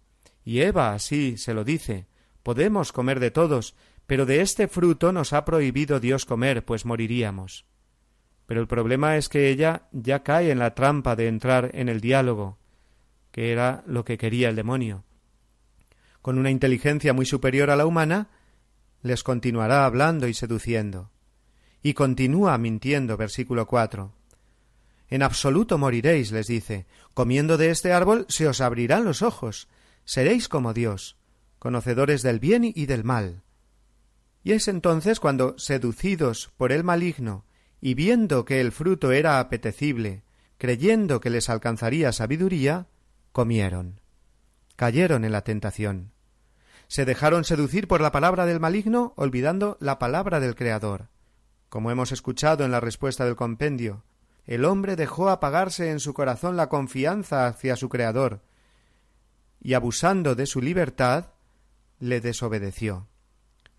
[0.49, 2.07] Y Eva así se lo dice,
[2.43, 3.75] Podemos comer de todos,
[4.07, 7.67] pero de este fruto nos ha prohibido Dios comer, pues moriríamos.
[8.47, 12.01] Pero el problema es que ella ya cae en la trampa de entrar en el
[12.01, 12.57] diálogo,
[13.31, 15.05] que era lo que quería el demonio.
[16.23, 18.31] Con una inteligencia muy superior a la humana,
[19.03, 21.11] les continuará hablando y seduciendo.
[21.83, 24.15] Y continúa mintiendo, versículo cuatro.
[25.11, 26.87] En absoluto moriréis, les dice.
[27.13, 29.69] Comiendo de este árbol se os abrirán los ojos.
[30.09, 31.19] Seréis como Dios
[31.59, 33.43] conocedores del bien y del mal.
[34.43, 37.45] Y es entonces cuando, seducidos por el maligno,
[37.83, 40.23] y viendo que el fruto era apetecible,
[40.57, 42.87] creyendo que les alcanzaría sabiduría,
[43.33, 44.01] comieron.
[44.77, 46.13] Cayeron en la tentación.
[46.87, 51.11] Se dejaron seducir por la palabra del maligno, olvidando la palabra del Creador.
[51.69, 54.05] Como hemos escuchado en la respuesta del compendio,
[54.47, 58.41] el hombre dejó apagarse en su corazón la confianza hacia su Creador,
[59.61, 61.33] y abusando de su libertad,
[61.99, 63.09] le desobedeció.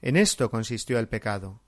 [0.02, 1.62] En esto consistió el pecado,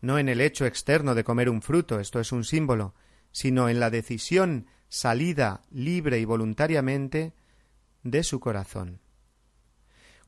[0.00, 2.94] no en el hecho externo de comer un fruto, esto es un símbolo,
[3.32, 7.34] sino en la decisión salida libre y voluntariamente
[8.02, 9.00] de su corazón.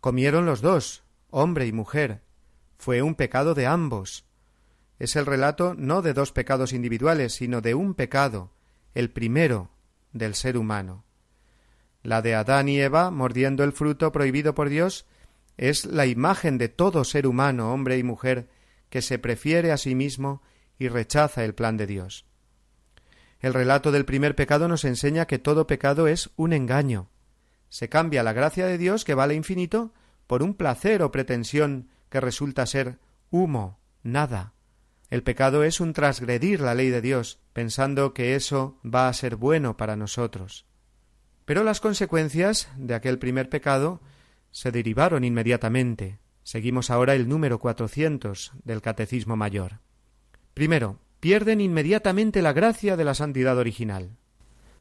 [0.00, 2.22] Comieron los dos, hombre y mujer.
[2.78, 4.24] Fue un pecado de ambos.
[4.98, 8.52] Es el relato no de dos pecados individuales, sino de un pecado,
[8.94, 9.70] el primero
[10.12, 11.04] del ser humano.
[12.02, 15.06] La de Adán y Eva mordiendo el fruto prohibido por Dios
[15.56, 18.48] es la imagen de todo ser humano, hombre y mujer,
[18.88, 20.42] que se prefiere a sí mismo
[20.78, 22.24] y rechaza el plan de Dios.
[23.40, 27.10] El relato del primer pecado nos enseña que todo pecado es un engaño.
[27.68, 29.92] Se cambia la gracia de Dios, que vale infinito,
[30.26, 32.98] por un placer o pretensión que resulta ser
[33.30, 34.54] humo, nada.
[35.10, 39.36] El pecado es un transgredir la ley de Dios, pensando que eso va a ser
[39.36, 40.66] bueno para nosotros.
[41.50, 44.00] Pero las consecuencias de aquel primer pecado
[44.52, 46.20] se derivaron inmediatamente.
[46.44, 49.80] Seguimos ahora el número cuatrocientos del Catecismo Mayor.
[50.54, 54.16] Primero, pierden inmediatamente la gracia de la santidad original.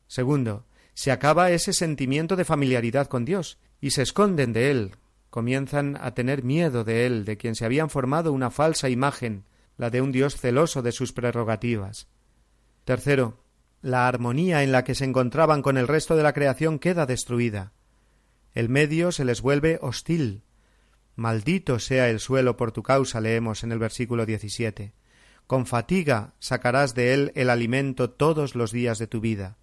[0.05, 4.91] Segundo, se acaba ese sentimiento de familiaridad con Dios y se esconden de Él,
[5.31, 9.43] comienzan a tener miedo de Él, de quien se habían formado una falsa imagen,
[9.75, 12.07] la de un Dios celoso de sus prerrogativas.
[12.85, 13.43] Tercero,
[13.81, 17.73] la armonía en la que se encontraban con el resto de la creación queda destruida.
[18.53, 20.43] El medio se les vuelve hostil.
[21.15, 24.93] Maldito sea el suelo por tu causa, leemos en el versículo 17.
[25.47, 29.57] Con fatiga sacarás de él el alimento todos los días de tu vida.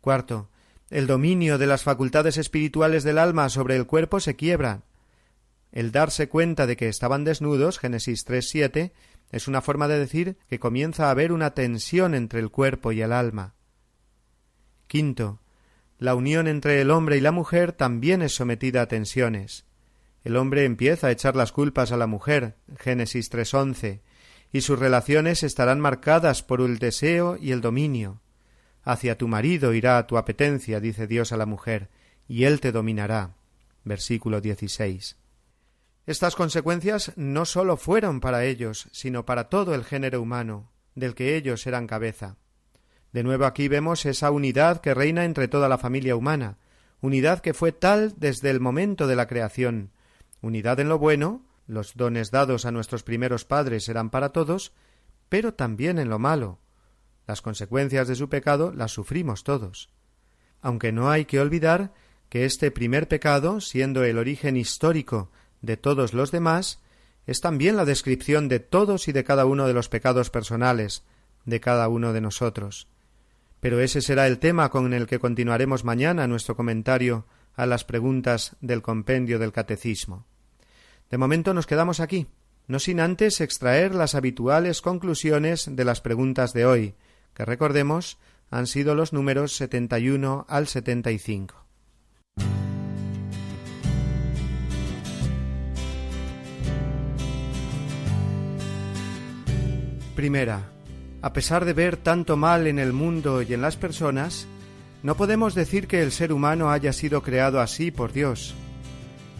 [0.00, 0.50] Cuarto,
[0.90, 4.82] el dominio de las facultades espirituales del alma sobre el cuerpo se quiebra.
[5.72, 8.92] El darse cuenta de que estaban desnudos, Génesis 3.7,
[9.30, 13.02] es una forma de decir que comienza a haber una tensión entre el cuerpo y
[13.02, 13.54] el alma.
[14.86, 15.40] Quinto,
[15.98, 19.66] la unión entre el hombre y la mujer también es sometida a tensiones.
[20.24, 24.00] El hombre empieza a echar las culpas a la mujer, Génesis 3.11,
[24.52, 28.20] y sus relaciones estarán marcadas por el deseo y el dominio.
[28.82, 31.88] Hacia tu marido irá tu apetencia, dice Dios a la mujer,
[32.26, 33.36] y él te dominará.
[33.84, 35.19] Versículo 16.
[36.06, 41.36] Estas consecuencias no sólo fueron para ellos, sino para todo el género humano, del que
[41.36, 42.36] ellos eran cabeza.
[43.12, 46.58] De nuevo aquí vemos esa unidad que reina entre toda la familia humana,
[47.00, 49.90] unidad que fue tal desde el momento de la creación,
[50.40, 54.72] unidad en lo bueno, los dones dados a nuestros primeros padres eran para todos,
[55.28, 56.58] pero también en lo malo,
[57.26, 59.90] las consecuencias de su pecado las sufrimos todos.
[60.60, 61.92] Aunque no hay que olvidar
[62.28, 65.30] que este primer pecado, siendo el origen histórico
[65.62, 66.80] de todos los demás,
[67.26, 71.04] es también la descripción de todos y de cada uno de los pecados personales
[71.44, 72.88] de cada uno de nosotros.
[73.60, 78.56] Pero ese será el tema con el que continuaremos mañana nuestro comentario a las preguntas
[78.60, 80.26] del compendio del Catecismo.
[81.10, 82.28] De momento nos quedamos aquí,
[82.66, 86.94] no sin antes extraer las habituales conclusiones de las preguntas de hoy,
[87.34, 88.18] que recordemos
[88.50, 91.66] han sido los números 71 al 75.
[100.20, 100.70] Primera.
[101.22, 104.46] A pesar de ver tanto mal en el mundo y en las personas,
[105.02, 108.54] no podemos decir que el ser humano haya sido creado así por Dios.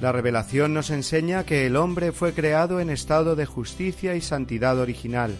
[0.00, 4.78] La revelación nos enseña que el hombre fue creado en estado de justicia y santidad
[4.78, 5.36] original,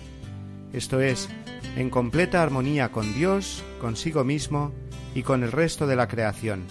[0.75, 1.31] esto es,
[1.75, 4.75] en completa armonía con Dios, consigo mismo
[5.15, 6.67] y con el resto de la creación.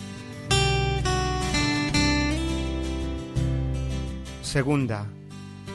[4.44, 5.08] Segunda,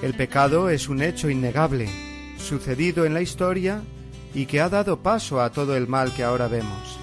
[0.01, 2.04] el pecado es un hecho innegable,
[2.45, 3.83] sucedido en la historia
[4.35, 6.99] y que ha dado paso a todo el mal que ahora vemos.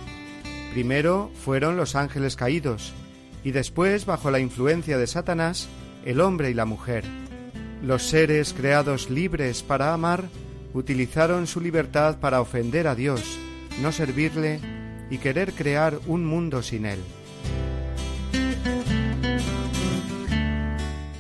[0.73, 2.93] Primero fueron los ángeles caídos,
[3.43, 5.67] y después, bajo la influencia de Satanás,
[6.05, 7.03] el hombre y la mujer.
[7.81, 10.25] Los seres creados libres para amar
[10.73, 13.37] utilizaron su libertad para ofender a Dios,
[13.81, 14.59] no servirle
[15.09, 16.99] y querer crear un mundo sin Él.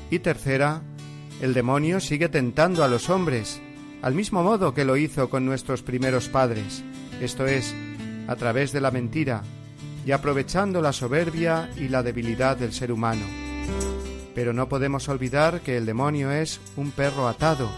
[0.09, 0.81] Y tercera,
[1.41, 3.61] el demonio sigue tentando a los hombres,
[4.01, 6.83] al mismo modo que lo hizo con nuestros primeros padres,
[7.21, 7.73] esto es,
[8.27, 9.43] a través de la mentira,
[10.05, 13.25] y aprovechando la soberbia y la debilidad del ser humano.
[14.33, 17.69] Pero no podemos olvidar que el demonio es un perro atado,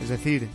[0.00, 0.48] es decir,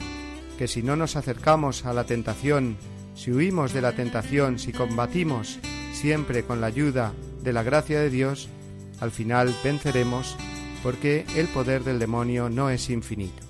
[0.57, 2.77] que si no nos acercamos a la tentación,
[3.15, 5.59] si huimos de la tentación, si combatimos
[5.93, 7.11] siempre con la ayuda
[7.43, 8.47] de la gracia de Dios,
[9.01, 10.37] al final venceremos
[10.83, 13.48] porque el poder del demonio no es infinito.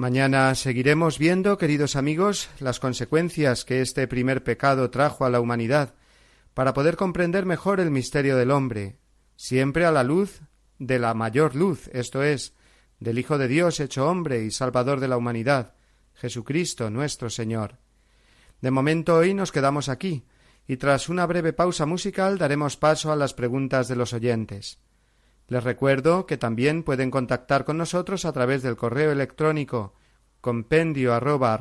[0.00, 5.92] Mañana seguiremos viendo, queridos amigos, las consecuencias que este primer pecado trajo a la humanidad,
[6.54, 8.96] para poder comprender mejor el misterio del hombre,
[9.36, 10.40] siempre a la luz
[10.78, 12.54] de la mayor luz, esto es,
[12.98, 15.74] del Hijo de Dios hecho hombre y Salvador de la humanidad,
[16.14, 17.76] Jesucristo nuestro Señor.
[18.62, 20.24] De momento hoy nos quedamos aquí,
[20.66, 24.78] y tras una breve pausa musical daremos paso a las preguntas de los oyentes.
[25.50, 29.94] Les recuerdo que también pueden contactar con nosotros a través del correo electrónico
[30.40, 31.58] compendio arroba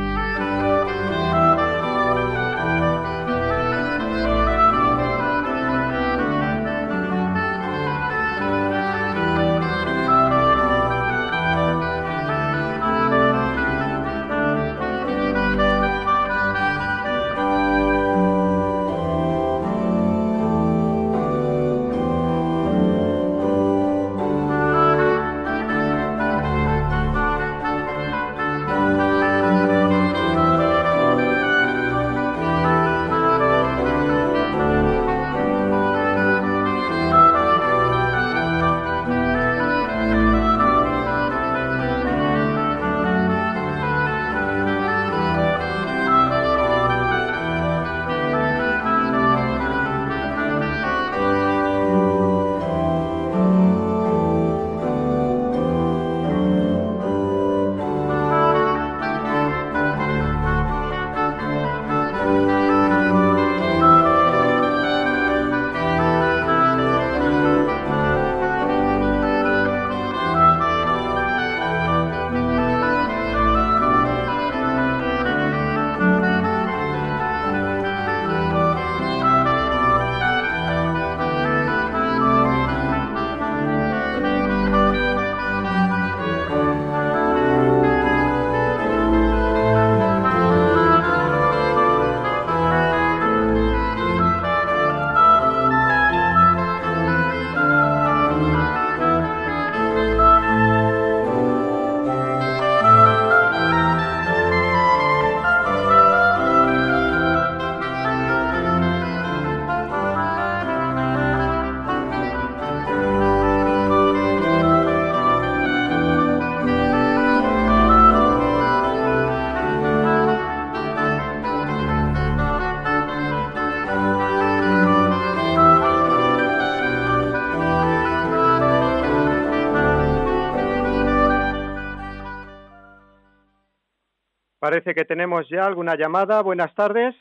[134.71, 136.41] Parece que tenemos ya alguna llamada.
[136.41, 137.13] Buenas tardes.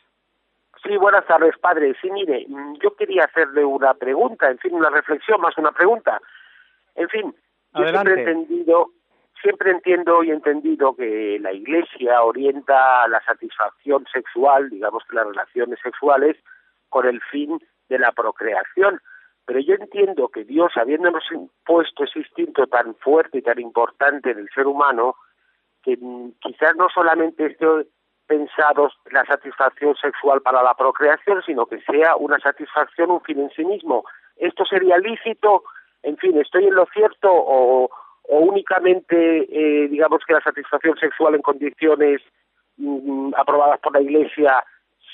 [0.85, 1.97] Sí, buenas tardes, padre.
[2.01, 2.47] Sí, mire,
[2.81, 6.21] yo quería hacerle una pregunta, en fin, una reflexión más una pregunta.
[6.95, 7.35] En fin,
[7.75, 8.91] yo siempre he entendido,
[9.43, 15.27] siempre entiendo y he entendido que la Iglesia orienta la satisfacción sexual, digamos que las
[15.27, 16.37] relaciones sexuales,
[16.89, 19.01] con el fin de la procreación.
[19.45, 24.39] Pero yo entiendo que Dios, habiéndonos impuesto ese instinto tan fuerte y tan importante en
[24.39, 25.17] el ser humano,
[25.83, 25.99] que
[26.41, 27.67] quizás no solamente esté
[28.27, 33.51] pensado la satisfacción sexual para la procreación, sino que sea una satisfacción, un fin en
[33.51, 34.05] sí mismo.
[34.37, 35.65] ¿Esto sería lícito?
[36.03, 37.91] En fin, ¿estoy en lo cierto o,
[38.29, 39.17] únicamente,
[39.51, 42.21] eh, digamos que la satisfacción sexual en condiciones
[42.77, 44.65] mm, aprobadas por la Iglesia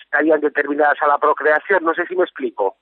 [0.04, 1.84] estarían determinadas a la procreación?
[1.84, 2.76] No sé si me explico.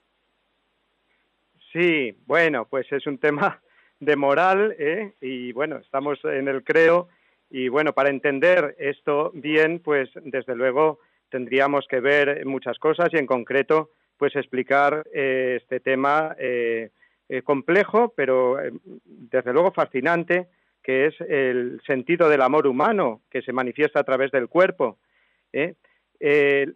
[1.71, 3.59] Sí, bueno, pues es un tema
[3.99, 5.13] de moral, ¿eh?
[5.21, 7.07] y bueno, estamos en el creo
[7.49, 13.17] y bueno, para entender esto bien, pues desde luego tendríamos que ver muchas cosas y
[13.17, 16.91] en concreto, pues explicar eh, este tema eh,
[17.29, 18.57] eh, complejo, pero
[19.03, 20.47] desde luego fascinante,
[20.83, 24.97] que es el sentido del amor humano que se manifiesta a través del cuerpo.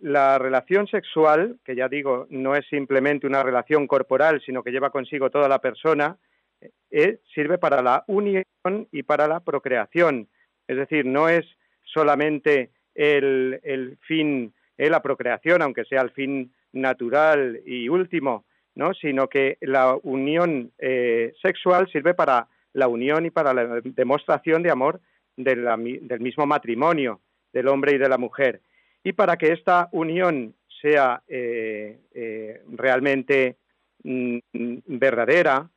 [0.02, 4.90] la relación sexual, que ya digo, no es simplemente una relación corporal, sino que lleva
[4.90, 6.18] consigo toda la persona,
[7.34, 8.44] sirve para la unión
[8.92, 10.28] y para la procreación
[10.70, 11.46] es decir, no es
[11.84, 18.46] solamente el, fin, eh, la procreación, aunque sea el fin natural y último,
[18.76, 18.94] ¿no?
[18.94, 24.70] sino que la unión eh, sexual sirve para la unión y para la demostración de
[24.70, 25.02] amor
[25.36, 27.20] del mismo matrimonio
[27.52, 28.62] del hombre y de la mujer.
[29.04, 30.54] Y para que esta unión
[30.84, 31.98] sea eh,
[32.72, 33.56] realmente
[34.04, 34.38] mm,
[34.86, 35.68] verdadera,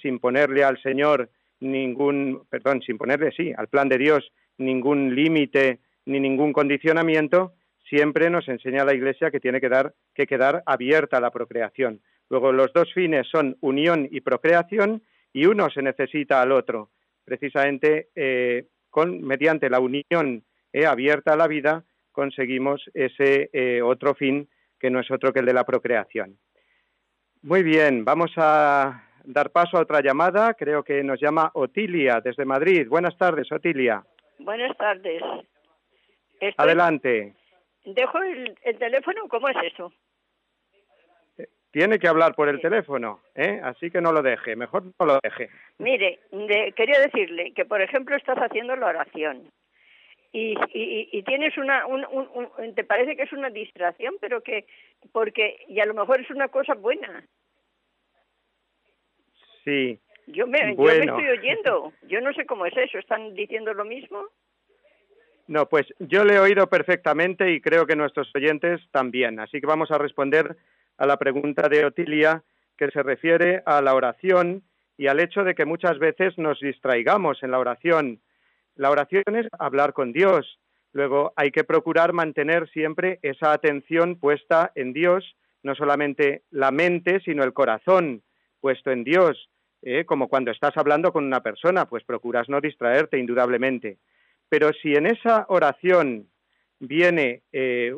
[0.00, 1.28] sin ponerle al Señor
[1.60, 7.52] ningún, perdón, sin ponerle, sí, al plan de Dios ningún límite ni ningún condicionamiento,
[7.88, 12.00] siempre nos enseña la Iglesia que tiene que, dar, que quedar abierta la procreación.
[12.30, 15.02] Luego los dos fines son unión y procreación
[15.32, 16.90] y uno se necesita al otro.
[17.24, 24.14] Precisamente eh, con, mediante la unión eh, abierta a la vida conseguimos ese eh, otro
[24.14, 24.48] fin
[24.78, 26.38] que no es otro que el de la procreación.
[27.42, 30.54] Muy bien, vamos a dar paso a otra llamada.
[30.54, 32.88] Creo que nos llama Otilia desde Madrid.
[32.88, 34.02] Buenas tardes, Otilia.
[34.38, 35.22] Buenas tardes.
[36.56, 37.34] Adelante.
[37.84, 39.28] ¿Dejo el, teléfono?
[39.28, 39.92] ¿Cómo es eso?
[41.70, 43.60] Tiene que hablar por el teléfono, ¿eh?
[43.62, 45.50] así que no lo deje, mejor no lo deje.
[45.76, 46.18] Mire,
[46.74, 49.50] quería decirle que, por ejemplo, estás haciendo la oración
[50.32, 54.66] y, y, tienes una, un, te parece que es una distracción, pero que,
[55.12, 57.24] porque, y a lo mejor es una cosa buena.
[59.68, 60.00] Sí.
[60.28, 63.84] Yo me, yo me estoy oyendo, yo no sé cómo es eso, ¿están diciendo lo
[63.84, 64.24] mismo?
[65.46, 69.40] No, pues yo le he oído perfectamente y creo que nuestros oyentes también.
[69.40, 70.56] Así que vamos a responder
[70.96, 72.42] a la pregunta de Otilia
[72.78, 74.62] que se refiere a la oración
[74.96, 78.20] y al hecho de que muchas veces nos distraigamos en la oración.
[78.74, 80.58] La oración es hablar con Dios.
[80.92, 87.20] Luego hay que procurar mantener siempre esa atención puesta en Dios, no solamente la mente,
[87.20, 88.22] sino el corazón
[88.60, 89.48] puesto en Dios.
[89.82, 90.04] ¿Eh?
[90.04, 93.98] Como cuando estás hablando con una persona, pues procuras no distraerte indudablemente.
[94.48, 96.28] Pero si en esa oración
[96.80, 97.94] viene eh,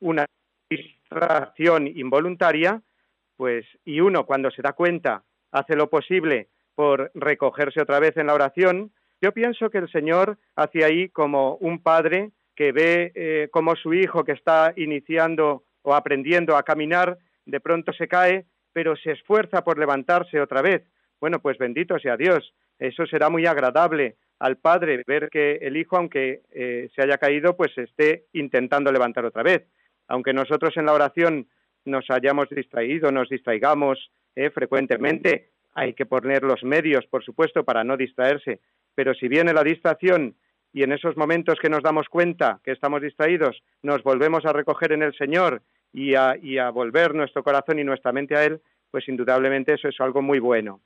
[0.00, 0.26] una
[0.68, 2.82] distracción involuntaria,
[3.36, 8.26] pues y uno cuando se da cuenta hace lo posible por recogerse otra vez en
[8.26, 13.48] la oración, yo pienso que el Señor hace ahí como un padre que ve eh,
[13.52, 18.96] como su hijo que está iniciando o aprendiendo a caminar, de pronto se cae, pero
[18.96, 20.82] se esfuerza por levantarse otra vez.
[21.22, 22.52] Bueno, pues bendito sea Dios.
[22.80, 27.56] Eso será muy agradable al padre ver que el hijo, aunque eh, se haya caído,
[27.56, 29.62] pues esté intentando levantar otra vez.
[30.08, 31.46] Aunque nosotros en la oración
[31.84, 37.84] nos hayamos distraído, nos distraigamos eh, frecuentemente, hay que poner los medios, por supuesto, para
[37.84, 38.58] no distraerse.
[38.96, 40.34] Pero si viene la distracción
[40.72, 44.90] y en esos momentos que nos damos cuenta que estamos distraídos, nos volvemos a recoger
[44.90, 45.62] en el Señor
[45.92, 48.60] y a, y a volver nuestro corazón y nuestra mente a Él,
[48.90, 50.80] pues indudablemente eso es algo muy bueno.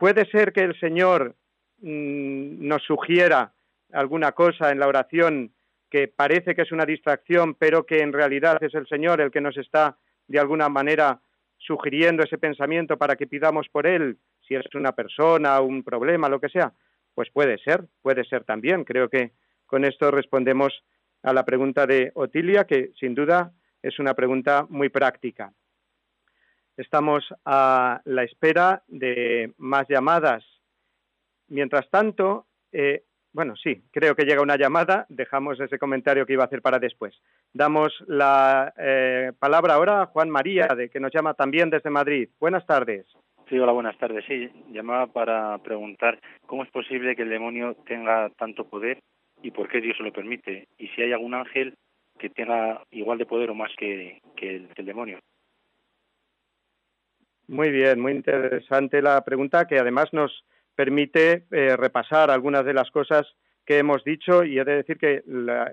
[0.00, 1.36] Puede ser que el Señor
[1.82, 3.54] Mm, nos sugiera
[3.92, 5.52] alguna cosa en la oración
[5.88, 9.40] que parece que es una distracción, pero que en realidad es el Señor el que
[9.40, 9.96] nos está
[10.28, 11.20] de alguna manera
[11.56, 16.38] sugiriendo ese pensamiento para que pidamos por él, si es una persona, un problema, lo
[16.38, 16.72] que sea,
[17.14, 18.84] pues puede ser, puede ser también.
[18.84, 19.32] Creo que
[19.66, 20.84] con esto respondemos
[21.22, 25.52] a la pregunta de Otilia, que sin duda es una pregunta muy práctica.
[26.76, 30.44] Estamos a la espera de más llamadas
[31.50, 33.02] Mientras tanto, eh,
[33.32, 36.78] bueno, sí, creo que llega una llamada, dejamos ese comentario que iba a hacer para
[36.78, 37.20] después.
[37.52, 42.28] Damos la eh, palabra ahora a Juan María, de, que nos llama también desde Madrid.
[42.38, 43.06] Buenas tardes.
[43.48, 44.24] Sí, hola, buenas tardes.
[44.28, 49.00] Sí, llamaba para preguntar cómo es posible que el demonio tenga tanto poder
[49.42, 50.68] y por qué Dios lo permite.
[50.78, 51.74] Y si hay algún ángel
[52.16, 55.18] que tenga igual de poder o más que el demonio.
[57.50, 60.44] Muy bien, muy interesante la pregunta que además nos
[60.76, 63.26] permite eh, repasar algunas de las cosas
[63.66, 65.24] que hemos dicho y he de decir que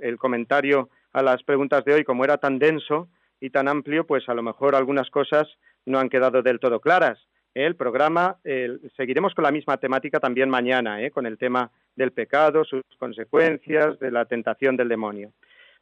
[0.02, 3.10] el comentario a las preguntas de hoy, como era tan denso
[3.40, 5.48] y tan amplio, pues a lo mejor algunas cosas
[5.86, 7.20] no han quedado del todo claras.
[7.54, 8.38] El programa
[8.96, 11.12] seguiremos con la misma temática también mañana, ¿eh?
[11.12, 15.32] con el tema del pecado, sus consecuencias, de la tentación del demonio.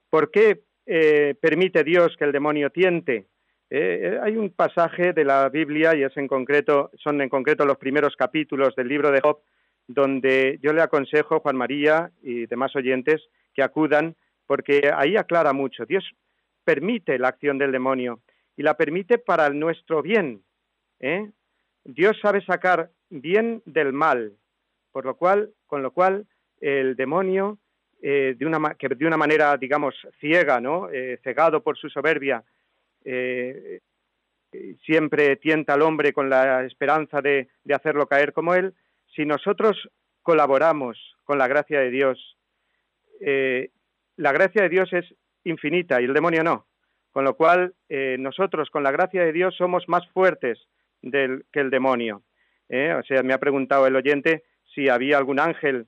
[0.09, 3.27] ¿Por qué eh, permite Dios que el demonio tiente?
[3.69, 7.65] Eh, eh, hay un pasaje de la Biblia y es en concreto, son en concreto
[7.65, 9.39] los primeros capítulos del libro de Job,
[9.87, 15.85] donde yo le aconsejo, Juan María y demás oyentes, que acudan, porque ahí aclara mucho.
[15.85, 16.03] Dios
[16.63, 18.19] permite la acción del demonio
[18.55, 20.43] y la permite para nuestro bien.
[20.99, 21.29] ¿eh?
[21.83, 24.33] Dios sabe sacar bien del mal,
[24.91, 26.27] por lo cual, con lo cual
[26.61, 27.59] el demonio,
[28.01, 30.89] de una, que de una manera, digamos, ciega, ¿no?
[31.23, 32.43] cegado por su soberbia,
[33.05, 33.79] eh,
[34.85, 38.73] siempre tienta al hombre con la esperanza de, hacerlo caer como él,
[39.13, 39.89] si nosotros
[40.21, 42.37] colaboramos con la gracia de Dios,
[43.21, 43.69] eh,
[44.17, 45.05] la gracia de Dios es
[45.43, 46.65] infinita y el demonio no.
[47.11, 50.59] Con lo cual, eh, nosotros con la gracia de Dios somos más fuertes
[51.01, 52.23] del, que el demonio.
[52.67, 54.43] O sea, me ha preguntado el oyente
[54.73, 55.87] si había algún ángel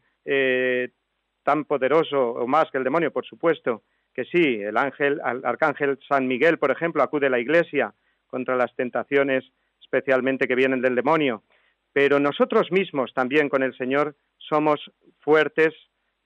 [1.43, 3.82] tan poderoso o más que el demonio, por supuesto
[4.18, 7.93] que sí, el ángel, el arcángel San Miguel, por ejemplo, acude a la iglesia
[8.26, 9.45] contra las tentaciones
[9.80, 11.43] especialmente que vienen del demonio,
[11.93, 15.72] pero nosotros mismos también con el Señor somos fuertes,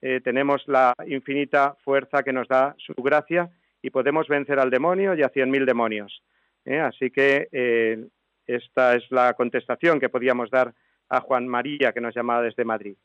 [0.00, 3.50] eh, tenemos la infinita fuerza que nos da su gracia
[3.82, 6.22] y podemos vencer al demonio y a cien mil demonios.
[6.64, 6.80] ¿eh?
[6.80, 8.06] Así que eh,
[8.46, 10.72] Esta es la contestación que podíamos dar
[11.10, 12.96] a Juan María, que nos llamaba desde Madrid.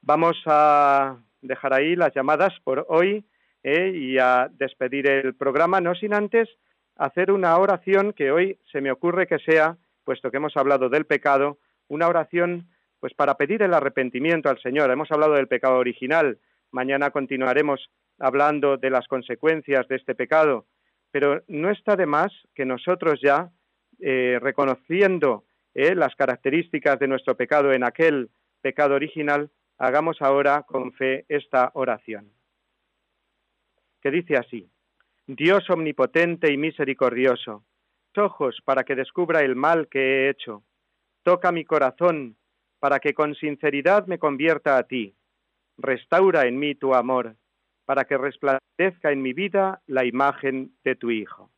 [0.00, 3.26] Vamos a dejar ahí las llamadas por hoy
[3.62, 3.92] ¿eh?
[3.94, 6.48] y a despedir el programa, no sin antes
[6.96, 11.06] hacer una oración que hoy se me ocurre que sea, puesto que hemos hablado del
[11.06, 11.58] pecado,
[11.88, 12.68] una oración
[13.00, 14.90] pues para pedir el arrepentimiento al Señor.
[14.90, 16.38] Hemos hablado del pecado original,
[16.70, 20.66] mañana continuaremos hablando de las consecuencias de este pecado,
[21.10, 23.50] pero no está de más que nosotros ya,
[23.98, 25.44] eh, reconociendo
[25.74, 31.70] eh, las características de nuestro pecado en aquel pecado original, hagamos ahora con fe esta
[31.74, 32.30] oración
[34.02, 34.68] que dice así,
[35.26, 37.64] Dios omnipotente y misericordioso,
[38.16, 40.62] ojos para que descubra el mal que he hecho,
[41.22, 42.36] toca mi corazón
[42.78, 45.14] para que con sinceridad me convierta a ti,
[45.78, 47.36] restaura en mí tu amor,
[47.84, 51.50] para que resplandezca en mi vida la imagen de tu Hijo.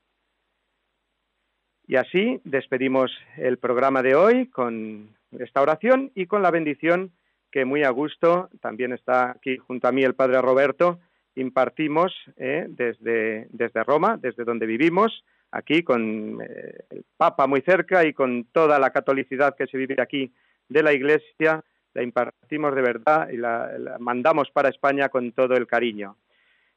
[1.87, 7.13] Y así despedimos el programa de hoy con esta oración y con la bendición
[7.51, 11.01] que muy a gusto también está aquí junto a mí el Padre Roberto,
[11.37, 18.13] impartimos eh, desde, Roma, desde donde vivimos, aquí con eh, el Papa muy cerca y
[18.13, 20.33] con toda la catolicidad que se vive aquí
[20.69, 21.63] de la Iglesia,
[21.93, 26.17] la impartimos de verdad y la, la mandamos para España con todo el cariño.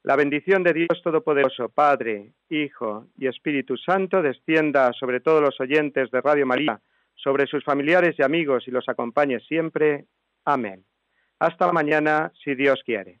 [0.04, 6.10] La bendición de Dios Todopoderoso, Padre, Hijo y Espíritu Santo, descienda sobre todos los oyentes
[6.10, 6.80] de Radio María,
[7.16, 10.06] sobre sus familiares y amigos y los acompañe siempre.
[10.44, 10.84] Amén.
[11.40, 13.20] Hasta mañana, si Dios quiere.